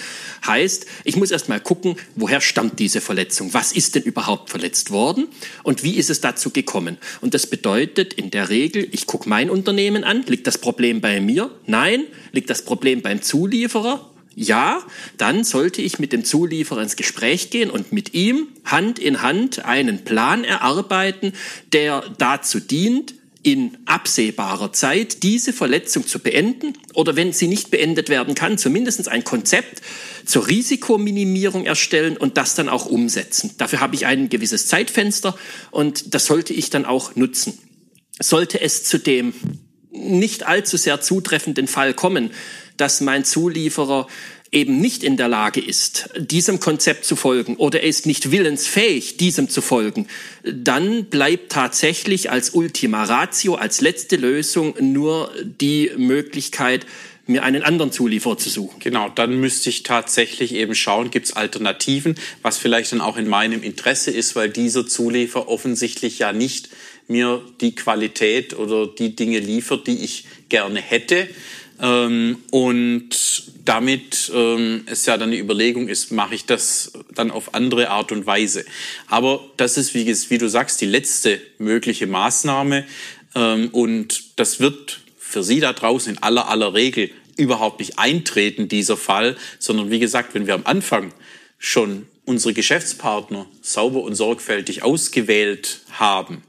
heißt, 0.45 0.85
ich 1.03 1.15
muss 1.15 1.31
erst 1.31 1.49
mal 1.49 1.59
gucken, 1.59 1.95
woher 2.15 2.41
stammt 2.41 2.79
diese 2.79 3.01
Verletzung? 3.01 3.53
Was 3.53 3.71
ist 3.71 3.95
denn 3.95 4.03
überhaupt 4.03 4.49
verletzt 4.49 4.91
worden? 4.91 5.27
Und 5.63 5.83
wie 5.83 5.95
ist 5.95 6.09
es 6.09 6.21
dazu 6.21 6.49
gekommen? 6.49 6.97
Und 7.21 7.33
das 7.33 7.47
bedeutet 7.47 8.13
in 8.13 8.31
der 8.31 8.49
Regel, 8.49 8.87
ich 8.91 9.07
gucke 9.07 9.29
mein 9.29 9.49
Unternehmen 9.49 10.03
an. 10.03 10.23
Liegt 10.27 10.47
das 10.47 10.57
Problem 10.57 11.01
bei 11.01 11.19
mir? 11.19 11.51
Nein. 11.65 12.05
Liegt 12.31 12.49
das 12.49 12.63
Problem 12.63 13.01
beim 13.01 13.21
Zulieferer? 13.21 14.09
Ja, 14.35 14.81
dann 15.17 15.43
sollte 15.43 15.81
ich 15.81 15.99
mit 15.99 16.11
dem 16.11 16.25
Zulieferer 16.25 16.81
ins 16.81 16.95
Gespräch 16.95 17.51
gehen 17.51 17.69
und 17.69 17.91
mit 17.91 18.15
ihm 18.15 18.47
Hand 18.65 18.97
in 18.97 19.21
Hand 19.21 19.63
einen 19.63 20.03
Plan 20.03 20.43
erarbeiten, 20.43 21.33
der 21.71 22.03
dazu 22.17 22.59
dient, 22.59 23.13
in 23.43 23.77
absehbarer 23.85 24.71
Zeit 24.71 25.21
diese 25.21 25.51
Verletzung 25.51 26.07
zu 26.07 26.19
beenden 26.19 26.73
oder 26.93 27.17
wenn 27.17 27.33
sie 27.33 27.47
nicht 27.47 27.71
beendet 27.71 28.07
werden 28.07 28.35
kann, 28.35 28.57
zumindest 28.57 29.09
ein 29.09 29.25
Konzept 29.25 29.81
zur 30.25 30.47
Risikominimierung 30.47 31.65
erstellen 31.65 32.15
und 32.15 32.37
das 32.37 32.55
dann 32.55 32.69
auch 32.69 32.85
umsetzen. 32.85 33.51
Dafür 33.57 33.81
habe 33.81 33.95
ich 33.95 34.05
ein 34.05 34.29
gewisses 34.29 34.67
Zeitfenster 34.67 35.37
und 35.71 36.13
das 36.13 36.25
sollte 36.25 36.53
ich 36.53 36.69
dann 36.69 36.85
auch 36.85 37.17
nutzen. 37.17 37.59
Sollte 38.19 38.61
es 38.61 38.85
zu 38.85 38.97
dem 38.97 39.33
nicht 39.91 40.47
allzu 40.47 40.77
sehr 40.77 41.01
zutreffenden 41.01 41.67
Fall 41.67 41.93
kommen, 41.93 42.31
dass 42.77 43.01
mein 43.01 43.25
Zulieferer 43.25 44.07
eben 44.53 44.79
nicht 44.79 45.03
in 45.03 45.17
der 45.17 45.27
Lage 45.27 45.59
ist, 45.59 46.09
diesem 46.17 46.59
Konzept 46.59 47.05
zu 47.05 47.15
folgen 47.15 47.55
oder 47.57 47.81
er 47.81 47.89
ist 47.89 48.05
nicht 48.05 48.31
willensfähig, 48.31 49.17
diesem 49.17 49.49
zu 49.49 49.61
folgen, 49.61 50.07
dann 50.43 51.05
bleibt 51.05 51.51
tatsächlich 51.51 52.31
als 52.31 52.51
Ultima 52.51 53.03
Ratio, 53.03 53.55
als 53.55 53.81
letzte 53.81 54.15
Lösung 54.15 54.75
nur 54.79 55.31
die 55.59 55.91
Möglichkeit, 55.97 56.85
mir 57.25 57.43
einen 57.43 57.63
anderen 57.63 57.91
Zulieferer 57.91 58.37
zu 58.37 58.49
suchen. 58.49 58.79
Genau, 58.79 59.09
dann 59.09 59.39
müsste 59.39 59.69
ich 59.69 59.83
tatsächlich 59.83 60.53
eben 60.53 60.75
schauen, 60.75 61.09
gibt 61.09 61.27
es 61.27 61.33
Alternativen, 61.33 62.15
was 62.41 62.57
vielleicht 62.57 62.91
dann 62.91 63.01
auch 63.01 63.17
in 63.17 63.27
meinem 63.27 63.63
Interesse 63.63 64.11
ist, 64.11 64.35
weil 64.35 64.49
dieser 64.49 64.85
Zulieferer 64.85 65.47
offensichtlich 65.47 66.19
ja 66.19 66.33
nicht 66.33 66.69
mir 67.07 67.41
die 67.61 67.75
Qualität 67.75 68.57
oder 68.57 68.87
die 68.87 69.15
Dinge 69.15 69.39
liefert, 69.39 69.87
die 69.87 70.03
ich 70.03 70.25
gerne 70.49 70.81
hätte. 70.81 71.27
Ähm, 71.81 72.37
und 72.51 73.09
damit 73.65 74.31
ähm, 74.33 74.83
es 74.85 75.05
ja 75.05 75.17
dann 75.17 75.29
eine 75.29 75.39
Überlegung 75.39 75.87
ist, 75.87 76.11
mache 76.11 76.35
ich 76.35 76.45
das 76.45 76.93
dann 77.13 77.31
auf 77.31 77.53
andere 77.53 77.89
Art 77.89 78.11
und 78.11 78.25
Weise. 78.25 78.65
Aber 79.07 79.41
das 79.57 79.77
ist, 79.77 79.93
wie, 79.93 80.05
wie 80.07 80.37
du 80.37 80.47
sagst, 80.49 80.81
die 80.81 80.85
letzte 80.85 81.41
mögliche 81.57 82.07
Maßnahme. 82.07 82.85
Ähm, 83.35 83.69
und 83.71 84.39
das 84.39 84.59
wird 84.59 85.01
für 85.17 85.43
Sie 85.43 85.59
da 85.59 85.73
draußen 85.73 86.13
in 86.13 86.21
aller 86.21 86.47
aller 86.47 86.73
Regel 86.73 87.09
überhaupt 87.37 87.79
nicht 87.79 87.97
eintreten, 87.97 88.67
dieser 88.67 88.97
Fall, 88.97 89.35
sondern 89.57 89.89
wie 89.89 89.99
gesagt, 89.99 90.35
wenn 90.35 90.45
wir 90.45 90.53
am 90.53 90.65
Anfang 90.65 91.11
schon 91.57 92.05
unsere 92.25 92.53
Geschäftspartner 92.53 93.47
sauber 93.61 94.03
und 94.03 94.15
sorgfältig 94.15 94.83
ausgewählt 94.83 95.81
haben, 95.91 96.43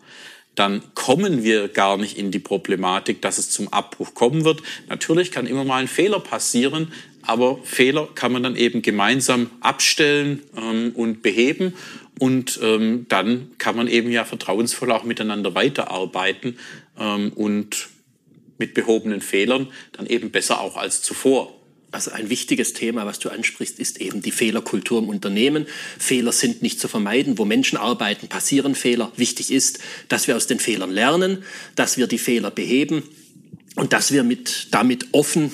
dann 0.54 0.82
kommen 0.94 1.42
wir 1.42 1.68
gar 1.68 1.96
nicht 1.96 2.16
in 2.16 2.30
die 2.30 2.38
Problematik, 2.38 3.20
dass 3.22 3.38
es 3.38 3.50
zum 3.50 3.72
Abbruch 3.72 4.14
kommen 4.14 4.44
wird. 4.44 4.62
Natürlich 4.88 5.30
kann 5.30 5.46
immer 5.46 5.64
mal 5.64 5.78
ein 5.78 5.88
Fehler 5.88 6.20
passieren, 6.20 6.92
aber 7.22 7.58
Fehler 7.64 8.08
kann 8.14 8.32
man 8.32 8.42
dann 8.42 8.56
eben 8.56 8.82
gemeinsam 8.82 9.50
abstellen 9.60 10.42
ähm, 10.56 10.92
und 10.94 11.22
beheben. 11.22 11.74
Und 12.20 12.60
ähm, 12.62 13.06
dann 13.08 13.50
kann 13.58 13.76
man 13.76 13.88
eben 13.88 14.10
ja 14.10 14.24
vertrauensvoll 14.24 14.92
auch 14.92 15.04
miteinander 15.04 15.54
weiterarbeiten 15.54 16.58
ähm, 16.98 17.32
und 17.32 17.88
mit 18.58 18.74
behobenen 18.74 19.20
Fehlern 19.20 19.68
dann 19.92 20.06
eben 20.06 20.30
besser 20.30 20.60
auch 20.60 20.76
als 20.76 21.02
zuvor. 21.02 21.52
Also 21.94 22.10
ein 22.10 22.28
wichtiges 22.28 22.72
Thema, 22.72 23.06
was 23.06 23.18
du 23.18 23.28
ansprichst, 23.28 23.78
ist 23.78 24.00
eben 24.00 24.20
die 24.20 24.30
Fehlerkultur 24.30 24.98
im 24.98 25.08
Unternehmen. 25.08 25.66
Fehler 25.98 26.32
sind 26.32 26.62
nicht 26.62 26.80
zu 26.80 26.88
vermeiden. 26.88 27.38
Wo 27.38 27.44
Menschen 27.44 27.78
arbeiten, 27.78 28.28
passieren 28.28 28.74
Fehler. 28.74 29.12
Wichtig 29.16 29.52
ist, 29.52 29.78
dass 30.08 30.26
wir 30.26 30.36
aus 30.36 30.46
den 30.46 30.58
Fehlern 30.58 30.90
lernen, 30.90 31.44
dass 31.76 31.96
wir 31.96 32.06
die 32.06 32.18
Fehler 32.18 32.50
beheben 32.50 33.02
und 33.76 33.92
dass 33.92 34.12
wir 34.12 34.24
mit, 34.24 34.68
damit 34.72 35.08
offen 35.12 35.52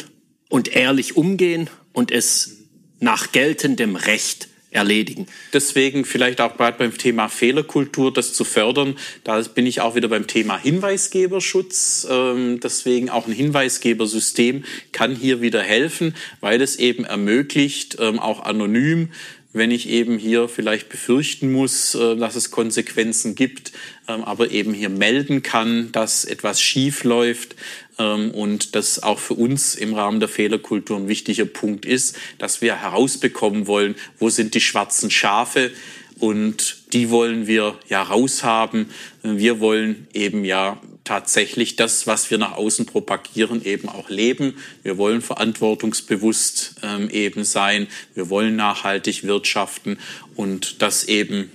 und 0.48 0.74
ehrlich 0.74 1.16
umgehen 1.16 1.70
und 1.92 2.10
es 2.10 2.58
nach 3.00 3.32
geltendem 3.32 3.96
Recht 3.96 4.49
erledigen. 4.70 5.26
Deswegen 5.52 6.04
vielleicht 6.04 6.40
auch 6.40 6.56
gerade 6.56 6.78
beim 6.78 6.96
Thema 6.96 7.28
Fehlerkultur 7.28 8.12
das 8.12 8.32
zu 8.32 8.44
fördern. 8.44 8.96
Da 9.24 9.40
bin 9.42 9.66
ich 9.66 9.80
auch 9.80 9.94
wieder 9.94 10.08
beim 10.08 10.26
Thema 10.26 10.58
Hinweisgeberschutz. 10.58 12.06
Ähm, 12.08 12.60
deswegen 12.60 13.10
auch 13.10 13.26
ein 13.26 13.32
Hinweisgebersystem 13.32 14.64
kann 14.92 15.16
hier 15.16 15.40
wieder 15.40 15.62
helfen, 15.62 16.14
weil 16.40 16.62
es 16.62 16.76
eben 16.76 17.04
ermöglicht, 17.04 17.96
ähm, 18.00 18.18
auch 18.18 18.44
anonym 18.44 19.10
wenn 19.52 19.70
ich 19.70 19.88
eben 19.88 20.18
hier 20.18 20.48
vielleicht 20.48 20.88
befürchten 20.88 21.50
muss, 21.52 21.94
äh, 21.94 22.16
dass 22.16 22.36
es 22.36 22.50
Konsequenzen 22.50 23.34
gibt, 23.34 23.72
ähm, 24.08 24.22
aber 24.24 24.50
eben 24.50 24.72
hier 24.72 24.88
melden 24.88 25.42
kann, 25.42 25.92
dass 25.92 26.24
etwas 26.24 26.60
schief 26.60 27.04
läuft 27.04 27.56
ähm, 27.98 28.30
und 28.30 28.74
das 28.74 29.02
auch 29.02 29.18
für 29.18 29.34
uns 29.34 29.74
im 29.74 29.94
Rahmen 29.94 30.20
der 30.20 30.28
Fehlerkultur 30.28 30.96
ein 30.96 31.08
wichtiger 31.08 31.46
Punkt 31.46 31.84
ist, 31.84 32.16
dass 32.38 32.62
wir 32.62 32.80
herausbekommen 32.80 33.66
wollen, 33.66 33.96
wo 34.18 34.30
sind 34.30 34.54
die 34.54 34.60
schwarzen 34.60 35.10
Schafe 35.10 35.70
und 36.18 36.92
die 36.92 37.10
wollen 37.10 37.46
wir 37.46 37.78
ja 37.88 38.02
raushaben. 38.02 38.90
Wir 39.22 39.58
wollen 39.58 40.06
eben 40.12 40.44
ja 40.44 40.80
tatsächlich 41.04 41.76
das, 41.76 42.06
was 42.06 42.30
wir 42.30 42.38
nach 42.38 42.52
außen 42.52 42.86
propagieren, 42.86 43.64
eben 43.64 43.88
auch 43.88 44.10
leben. 44.10 44.56
Wir 44.82 44.98
wollen 44.98 45.22
verantwortungsbewusst 45.22 46.76
ähm, 46.82 47.10
eben 47.10 47.44
sein. 47.44 47.88
Wir 48.14 48.30
wollen 48.30 48.56
nachhaltig 48.56 49.24
wirtschaften 49.24 49.98
und 50.36 50.82
das 50.82 51.04
eben 51.04 51.50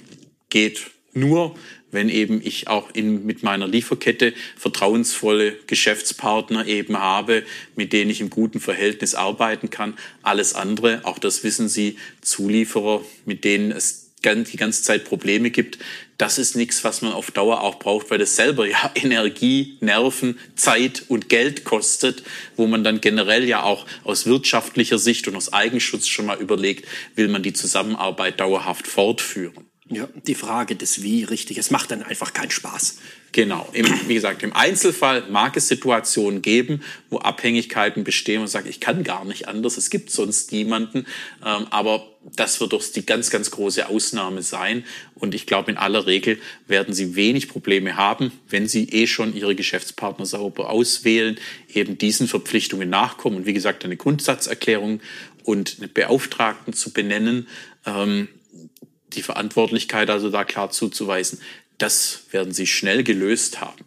geht 0.49 0.91
nur, 1.13 1.55
wenn 1.91 2.10
eben 2.10 2.41
ich 2.43 2.67
auch 2.67 2.89
in, 2.93 3.25
mit 3.25 3.41
meiner 3.41 3.67
Lieferkette 3.67 4.34
vertrauensvolle 4.58 5.53
Geschäftspartner 5.65 6.67
eben 6.67 6.99
habe, 6.99 7.43
mit 7.75 7.93
denen 7.93 8.12
ich 8.12 8.21
im 8.21 8.29
guten 8.29 8.60
Verhältnis 8.60 9.15
arbeiten 9.15 9.69
kann. 9.69 9.97
Alles 10.21 10.53
andere, 10.53 11.01
auch 11.05 11.17
das 11.17 11.43
wissen 11.43 11.69
Sie, 11.69 11.97
Zulieferer, 12.21 13.01
mit 13.25 13.43
denen 13.43 13.71
es 13.71 14.04
die 14.33 14.57
ganze 14.57 14.83
Zeit 14.83 15.05
Probleme 15.05 15.51
gibt, 15.51 15.77
das 16.17 16.38
ist 16.38 16.55
nichts, 16.55 16.83
was 16.83 17.01
man 17.01 17.11
auf 17.11 17.31
Dauer 17.31 17.61
auch 17.61 17.77
braucht, 17.77 18.09
weil 18.09 18.17
das 18.17 18.35
selber 18.35 18.67
ja 18.67 18.91
Energie, 18.95 19.77
Nerven, 19.81 20.39
Zeit 20.55 21.03
und 21.07 21.29
Geld 21.29 21.63
kostet, 21.63 22.23
wo 22.55 22.67
man 22.67 22.83
dann 22.83 23.01
generell 23.01 23.47
ja 23.47 23.63
auch 23.63 23.85
aus 24.03 24.25
wirtschaftlicher 24.25 24.97
Sicht 24.97 25.27
und 25.27 25.35
aus 25.35 25.53
Eigenschutz 25.53 26.07
schon 26.07 26.25
mal 26.25 26.39
überlegt, 26.39 26.88
will 27.15 27.27
man 27.27 27.43
die 27.43 27.53
Zusammenarbeit 27.53 28.39
dauerhaft 28.39 28.88
fortführen. 28.88 29.65
Ja, 29.87 30.09
die 30.25 30.33
Frage 30.33 30.75
des 30.75 31.03
Wie, 31.03 31.23
richtig. 31.23 31.59
Es 31.59 31.69
macht 31.69 31.91
dann 31.91 32.01
einfach 32.01 32.33
keinen 32.33 32.49
Spaß. 32.49 32.97
Genau. 33.31 33.69
Im, 33.71 33.85
wie 34.07 34.15
gesagt, 34.15 34.41
im 34.41 34.51
Einzelfall 34.53 35.29
mag 35.29 35.55
es 35.57 35.67
Situationen 35.67 36.41
geben, 36.41 36.81
wo 37.11 37.19
Abhängigkeiten 37.19 38.03
bestehen 38.03 38.41
und 38.41 38.47
sagt, 38.47 38.67
ich 38.67 38.79
kann 38.79 39.03
gar 39.03 39.25
nicht 39.25 39.47
anders, 39.47 39.77
es 39.77 39.91
gibt 39.91 40.09
sonst 40.09 40.51
niemanden. 40.51 41.05
Ähm, 41.45 41.67
aber 41.69 42.07
das 42.35 42.59
wird 42.59 42.73
doch 42.73 42.83
die 42.83 43.05
ganz, 43.05 43.29
ganz 43.29 43.51
große 43.51 43.87
Ausnahme 43.87 44.41
sein. 44.41 44.85
Und 45.13 45.35
ich 45.35 45.45
glaube, 45.45 45.69
in 45.69 45.77
aller 45.77 46.07
Regel 46.07 46.39
werden 46.65 46.95
Sie 46.95 47.15
wenig 47.15 47.47
Probleme 47.47 47.95
haben, 47.95 48.31
wenn 48.49 48.67
Sie 48.67 48.89
eh 48.89 49.05
schon 49.05 49.35
Ihre 49.35 49.53
Geschäftspartner 49.53 50.25
sauber 50.25 50.71
auswählen, 50.71 51.37
eben 51.71 51.99
diesen 51.99 52.27
Verpflichtungen 52.27 52.89
nachkommen. 52.89 53.37
Und 53.37 53.45
wie 53.45 53.53
gesagt, 53.53 53.85
eine 53.85 53.97
Grundsatzerklärung 53.97 55.01
und 55.43 55.75
eine 55.77 55.89
Beauftragten 55.89 56.73
zu 56.73 56.91
benennen. 56.91 57.47
Ähm, 57.85 58.29
die 59.15 59.23
Verantwortlichkeit 59.23 60.10
also 60.10 60.30
da 60.30 60.43
klar 60.43 60.71
zuzuweisen. 60.71 61.39
Das 61.78 62.25
werden 62.32 62.54
Sie 62.54 62.67
schnell 62.67 63.04
gelöst 63.04 63.62
haben. 63.62 63.86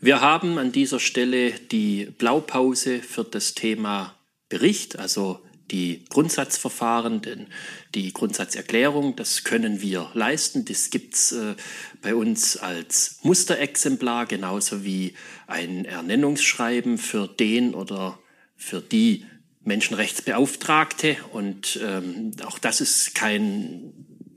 Wir 0.00 0.20
haben 0.20 0.58
an 0.58 0.72
dieser 0.72 0.98
Stelle 0.98 1.52
die 1.52 2.06
Blaupause 2.18 3.00
für 3.00 3.24
das 3.24 3.54
Thema 3.54 4.16
Bericht, 4.48 4.98
also 4.98 5.40
die 5.70 6.04
Grundsatzverfahren, 6.10 7.22
denn 7.22 7.46
die 7.94 8.12
Grundsatzerklärung, 8.12 9.16
das 9.16 9.44
können 9.44 9.80
wir 9.80 10.10
leisten. 10.14 10.64
Das 10.64 10.90
gibt's 10.90 11.32
äh, 11.32 11.54
bei 12.02 12.14
uns 12.14 12.56
als 12.56 13.18
Musterexemplar, 13.22 14.26
genauso 14.26 14.84
wie 14.84 15.14
ein 15.46 15.84
Ernennungsschreiben 15.84 16.98
für 16.98 17.26
den 17.26 17.74
oder 17.74 18.18
für 18.56 18.80
die 18.80 19.24
Menschenrechtsbeauftragte. 19.64 21.16
Und 21.32 21.80
ähm, 21.82 22.32
auch 22.44 22.58
das 22.58 22.80
ist 22.80 23.14
kein, 23.14 23.92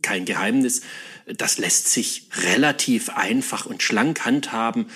kein 0.05 0.25
Geheimnis. 0.25 0.81
Das 1.25 1.57
lässt 1.57 1.89
sich 1.89 2.27
relativ 2.43 3.09
einfach 3.09 3.65
und 3.65 3.81
schlank 3.81 4.23
handhaben 4.25 4.87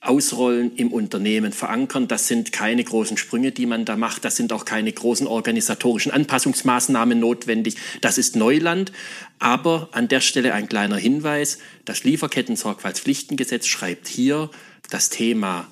ausrollen, 0.00 0.76
im 0.76 0.92
Unternehmen 0.92 1.52
verankern. 1.52 2.08
Das 2.08 2.28
sind 2.28 2.52
keine 2.52 2.84
großen 2.84 3.16
Sprünge, 3.16 3.52
die 3.52 3.66
man 3.66 3.84
da 3.84 3.96
macht. 3.96 4.24
Das 4.24 4.36
sind 4.36 4.52
auch 4.52 4.64
keine 4.64 4.92
großen 4.92 5.26
organisatorischen 5.26 6.12
Anpassungsmaßnahmen 6.12 7.18
notwendig. 7.18 7.76
Das 8.00 8.18
ist 8.18 8.36
Neuland. 8.36 8.92
Aber 9.38 9.88
an 9.92 10.08
der 10.08 10.20
Stelle 10.20 10.54
ein 10.54 10.68
kleiner 10.68 10.96
Hinweis. 10.96 11.58
Das 11.84 12.04
Lieferketten-Sorgfaltspflichtengesetz 12.04 13.66
schreibt 13.66 14.08
hier 14.08 14.50
das 14.90 15.10
Thema 15.10 15.66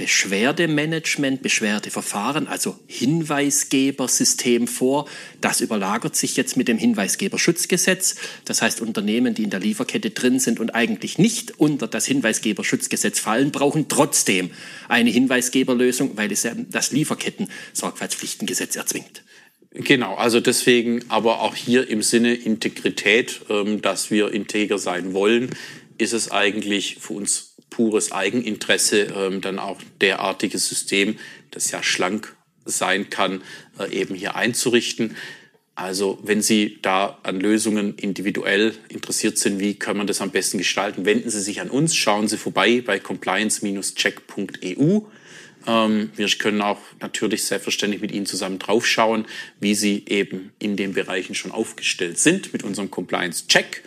Beschwerdemanagement, 0.00 1.42
Beschwerdeverfahren, 1.42 2.46
also 2.46 2.78
Hinweisgebersystem 2.86 4.66
vor. 4.66 5.06
Das 5.42 5.60
überlagert 5.60 6.16
sich 6.16 6.38
jetzt 6.38 6.56
mit 6.56 6.68
dem 6.68 6.78
Hinweisgeberschutzgesetz. 6.78 8.14
Das 8.46 8.62
heißt, 8.62 8.80
Unternehmen, 8.80 9.34
die 9.34 9.42
in 9.42 9.50
der 9.50 9.60
Lieferkette 9.60 10.08
drin 10.08 10.38
sind 10.38 10.58
und 10.58 10.74
eigentlich 10.74 11.18
nicht 11.18 11.60
unter 11.60 11.86
das 11.86 12.06
Hinweisgeberschutzgesetz 12.06 13.20
fallen, 13.20 13.50
brauchen 13.50 13.88
trotzdem 13.88 14.52
eine 14.88 15.10
Hinweisgeberlösung, 15.10 16.16
weil 16.16 16.32
es 16.32 16.48
das 16.70 16.92
Lieferketten-Sorgfaltspflichtengesetz 16.92 18.76
erzwingt. 18.76 19.22
Genau, 19.72 20.14
also 20.14 20.40
deswegen 20.40 21.04
aber 21.10 21.42
auch 21.42 21.54
hier 21.54 21.90
im 21.90 22.00
Sinne 22.00 22.32
Integrität, 22.32 23.42
ähm, 23.50 23.82
dass 23.82 24.10
wir 24.10 24.32
integer 24.32 24.78
sein 24.78 25.12
wollen, 25.12 25.50
ist 25.98 26.14
es 26.14 26.30
eigentlich 26.30 26.96
für 27.00 27.12
uns 27.12 27.49
pures 27.70 28.12
Eigeninteresse 28.12 29.08
ähm, 29.14 29.40
dann 29.40 29.58
auch 29.58 29.80
derartiges 30.00 30.68
System, 30.68 31.16
das 31.50 31.70
ja 31.70 31.82
schlank 31.82 32.36
sein 32.64 33.10
kann, 33.10 33.42
äh, 33.78 33.92
eben 33.92 34.14
hier 34.14 34.36
einzurichten. 34.36 35.16
Also 35.74 36.18
wenn 36.22 36.40
Sie 36.42 36.78
da 36.82 37.18
an 37.22 37.40
Lösungen 37.40 37.94
individuell 37.94 38.74
interessiert 38.88 39.38
sind, 39.38 39.58
wie 39.60 39.74
kann 39.74 39.96
man 39.96 40.06
das 40.06 40.20
am 40.20 40.30
besten 40.30 40.58
gestalten, 40.58 41.06
wenden 41.06 41.30
Sie 41.30 41.40
sich 41.40 41.62
an 41.62 41.70
uns, 41.70 41.96
schauen 41.96 42.28
Sie 42.28 42.36
vorbei 42.36 42.82
bei 42.84 42.98
compliance-check.eu. 42.98 45.00
Ähm, 45.66 46.10
wir 46.16 46.28
können 46.28 46.60
auch 46.60 46.80
natürlich 47.00 47.44
selbstverständlich 47.44 48.02
mit 48.02 48.12
Ihnen 48.12 48.26
zusammen 48.26 48.58
draufschauen, 48.58 49.24
wie 49.58 49.74
Sie 49.74 50.04
eben 50.06 50.52
in 50.58 50.76
den 50.76 50.92
Bereichen 50.92 51.34
schon 51.34 51.50
aufgestellt 51.50 52.18
sind 52.18 52.52
mit 52.52 52.62
unserem 52.62 52.90
Compliance-Check. 52.90 53.82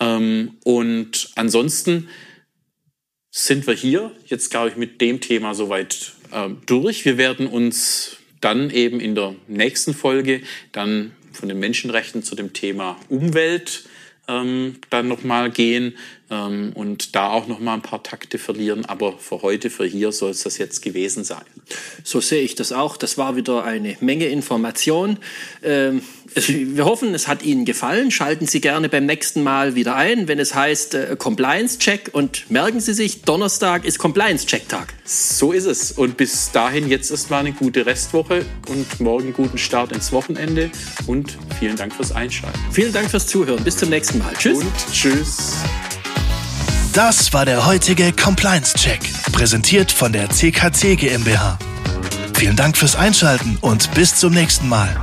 Ähm, 0.00 0.56
und 0.64 1.32
ansonsten 1.34 2.08
sind 3.38 3.66
wir 3.66 3.74
hier 3.74 4.12
jetzt, 4.24 4.50
glaube 4.50 4.70
ich, 4.70 4.76
mit 4.76 5.02
dem 5.02 5.20
Thema 5.20 5.54
soweit 5.54 6.12
äh, 6.32 6.48
durch. 6.64 7.04
Wir 7.04 7.18
werden 7.18 7.46
uns 7.46 8.16
dann 8.40 8.70
eben 8.70 8.98
in 8.98 9.14
der 9.14 9.34
nächsten 9.46 9.92
Folge 9.92 10.40
dann 10.72 11.12
von 11.32 11.50
den 11.50 11.58
Menschenrechten 11.58 12.22
zu 12.22 12.34
dem 12.34 12.54
Thema 12.54 12.98
Umwelt 13.10 13.84
ähm, 14.26 14.76
dann 14.88 15.08
nochmal 15.08 15.50
gehen 15.50 15.98
ähm, 16.30 16.72
und 16.74 17.14
da 17.14 17.30
auch 17.30 17.46
nochmal 17.46 17.74
ein 17.74 17.82
paar 17.82 18.02
Takte 18.02 18.38
verlieren. 18.38 18.84
Aber 18.84 19.14
für 19.18 19.42
heute, 19.42 19.70
für 19.70 19.86
hier 19.86 20.12
soll 20.12 20.30
es 20.30 20.42
das 20.42 20.58
jetzt 20.58 20.82
gewesen 20.82 21.24
sein. 21.24 21.44
So 22.04 22.20
sehe 22.20 22.42
ich 22.42 22.54
das 22.54 22.72
auch. 22.72 22.96
Das 22.96 23.18
war 23.18 23.36
wieder 23.36 23.64
eine 23.64 23.96
Menge 24.00 24.26
Information. 24.26 25.18
Ähm, 25.62 26.02
wir 26.34 26.84
hoffen, 26.84 27.14
es 27.14 27.28
hat 27.28 27.42
Ihnen 27.42 27.64
gefallen. 27.64 28.10
Schalten 28.10 28.46
Sie 28.46 28.60
gerne 28.60 28.88
beim 28.88 29.06
nächsten 29.06 29.42
Mal 29.42 29.74
wieder 29.74 29.94
ein, 29.94 30.28
wenn 30.28 30.38
es 30.38 30.54
heißt 30.54 30.94
äh, 30.94 31.16
Compliance 31.18 31.78
Check. 31.78 32.10
Und 32.12 32.50
merken 32.50 32.80
Sie 32.80 32.94
sich, 32.94 33.22
Donnerstag 33.22 33.84
ist 33.84 33.98
Compliance 33.98 34.46
Check 34.46 34.68
Tag. 34.68 34.94
So 35.04 35.52
ist 35.52 35.66
es. 35.66 35.92
Und 35.92 36.16
bis 36.16 36.50
dahin 36.52 36.88
jetzt 36.88 37.10
erstmal 37.10 37.40
eine 37.40 37.52
gute 37.52 37.86
Restwoche 37.86 38.44
und 38.68 39.00
morgen 39.00 39.32
guten 39.32 39.58
Start 39.58 39.92
ins 39.92 40.12
Wochenende. 40.12 40.70
Und 41.06 41.38
vielen 41.58 41.76
Dank 41.76 41.94
fürs 41.94 42.12
Einschalten. 42.12 42.58
Vielen 42.72 42.92
Dank 42.92 43.10
fürs 43.10 43.26
Zuhören. 43.26 43.62
Bis 43.64 43.76
zum 43.76 43.90
nächsten 43.90 44.18
Mal. 44.18 44.32
Tschüss. 44.34 44.58
Und 44.58 44.72
tschüss. 44.92 45.56
Das 46.96 47.34
war 47.34 47.44
der 47.44 47.66
heutige 47.66 48.10
Compliance 48.10 48.72
Check, 48.72 49.00
präsentiert 49.30 49.92
von 49.92 50.14
der 50.14 50.30
CKC 50.30 50.96
GmbH. 50.96 51.58
Vielen 52.32 52.56
Dank 52.56 52.74
fürs 52.74 52.96
Einschalten 52.96 53.58
und 53.60 53.92
bis 53.92 54.14
zum 54.16 54.32
nächsten 54.32 54.66
Mal. 54.66 54.96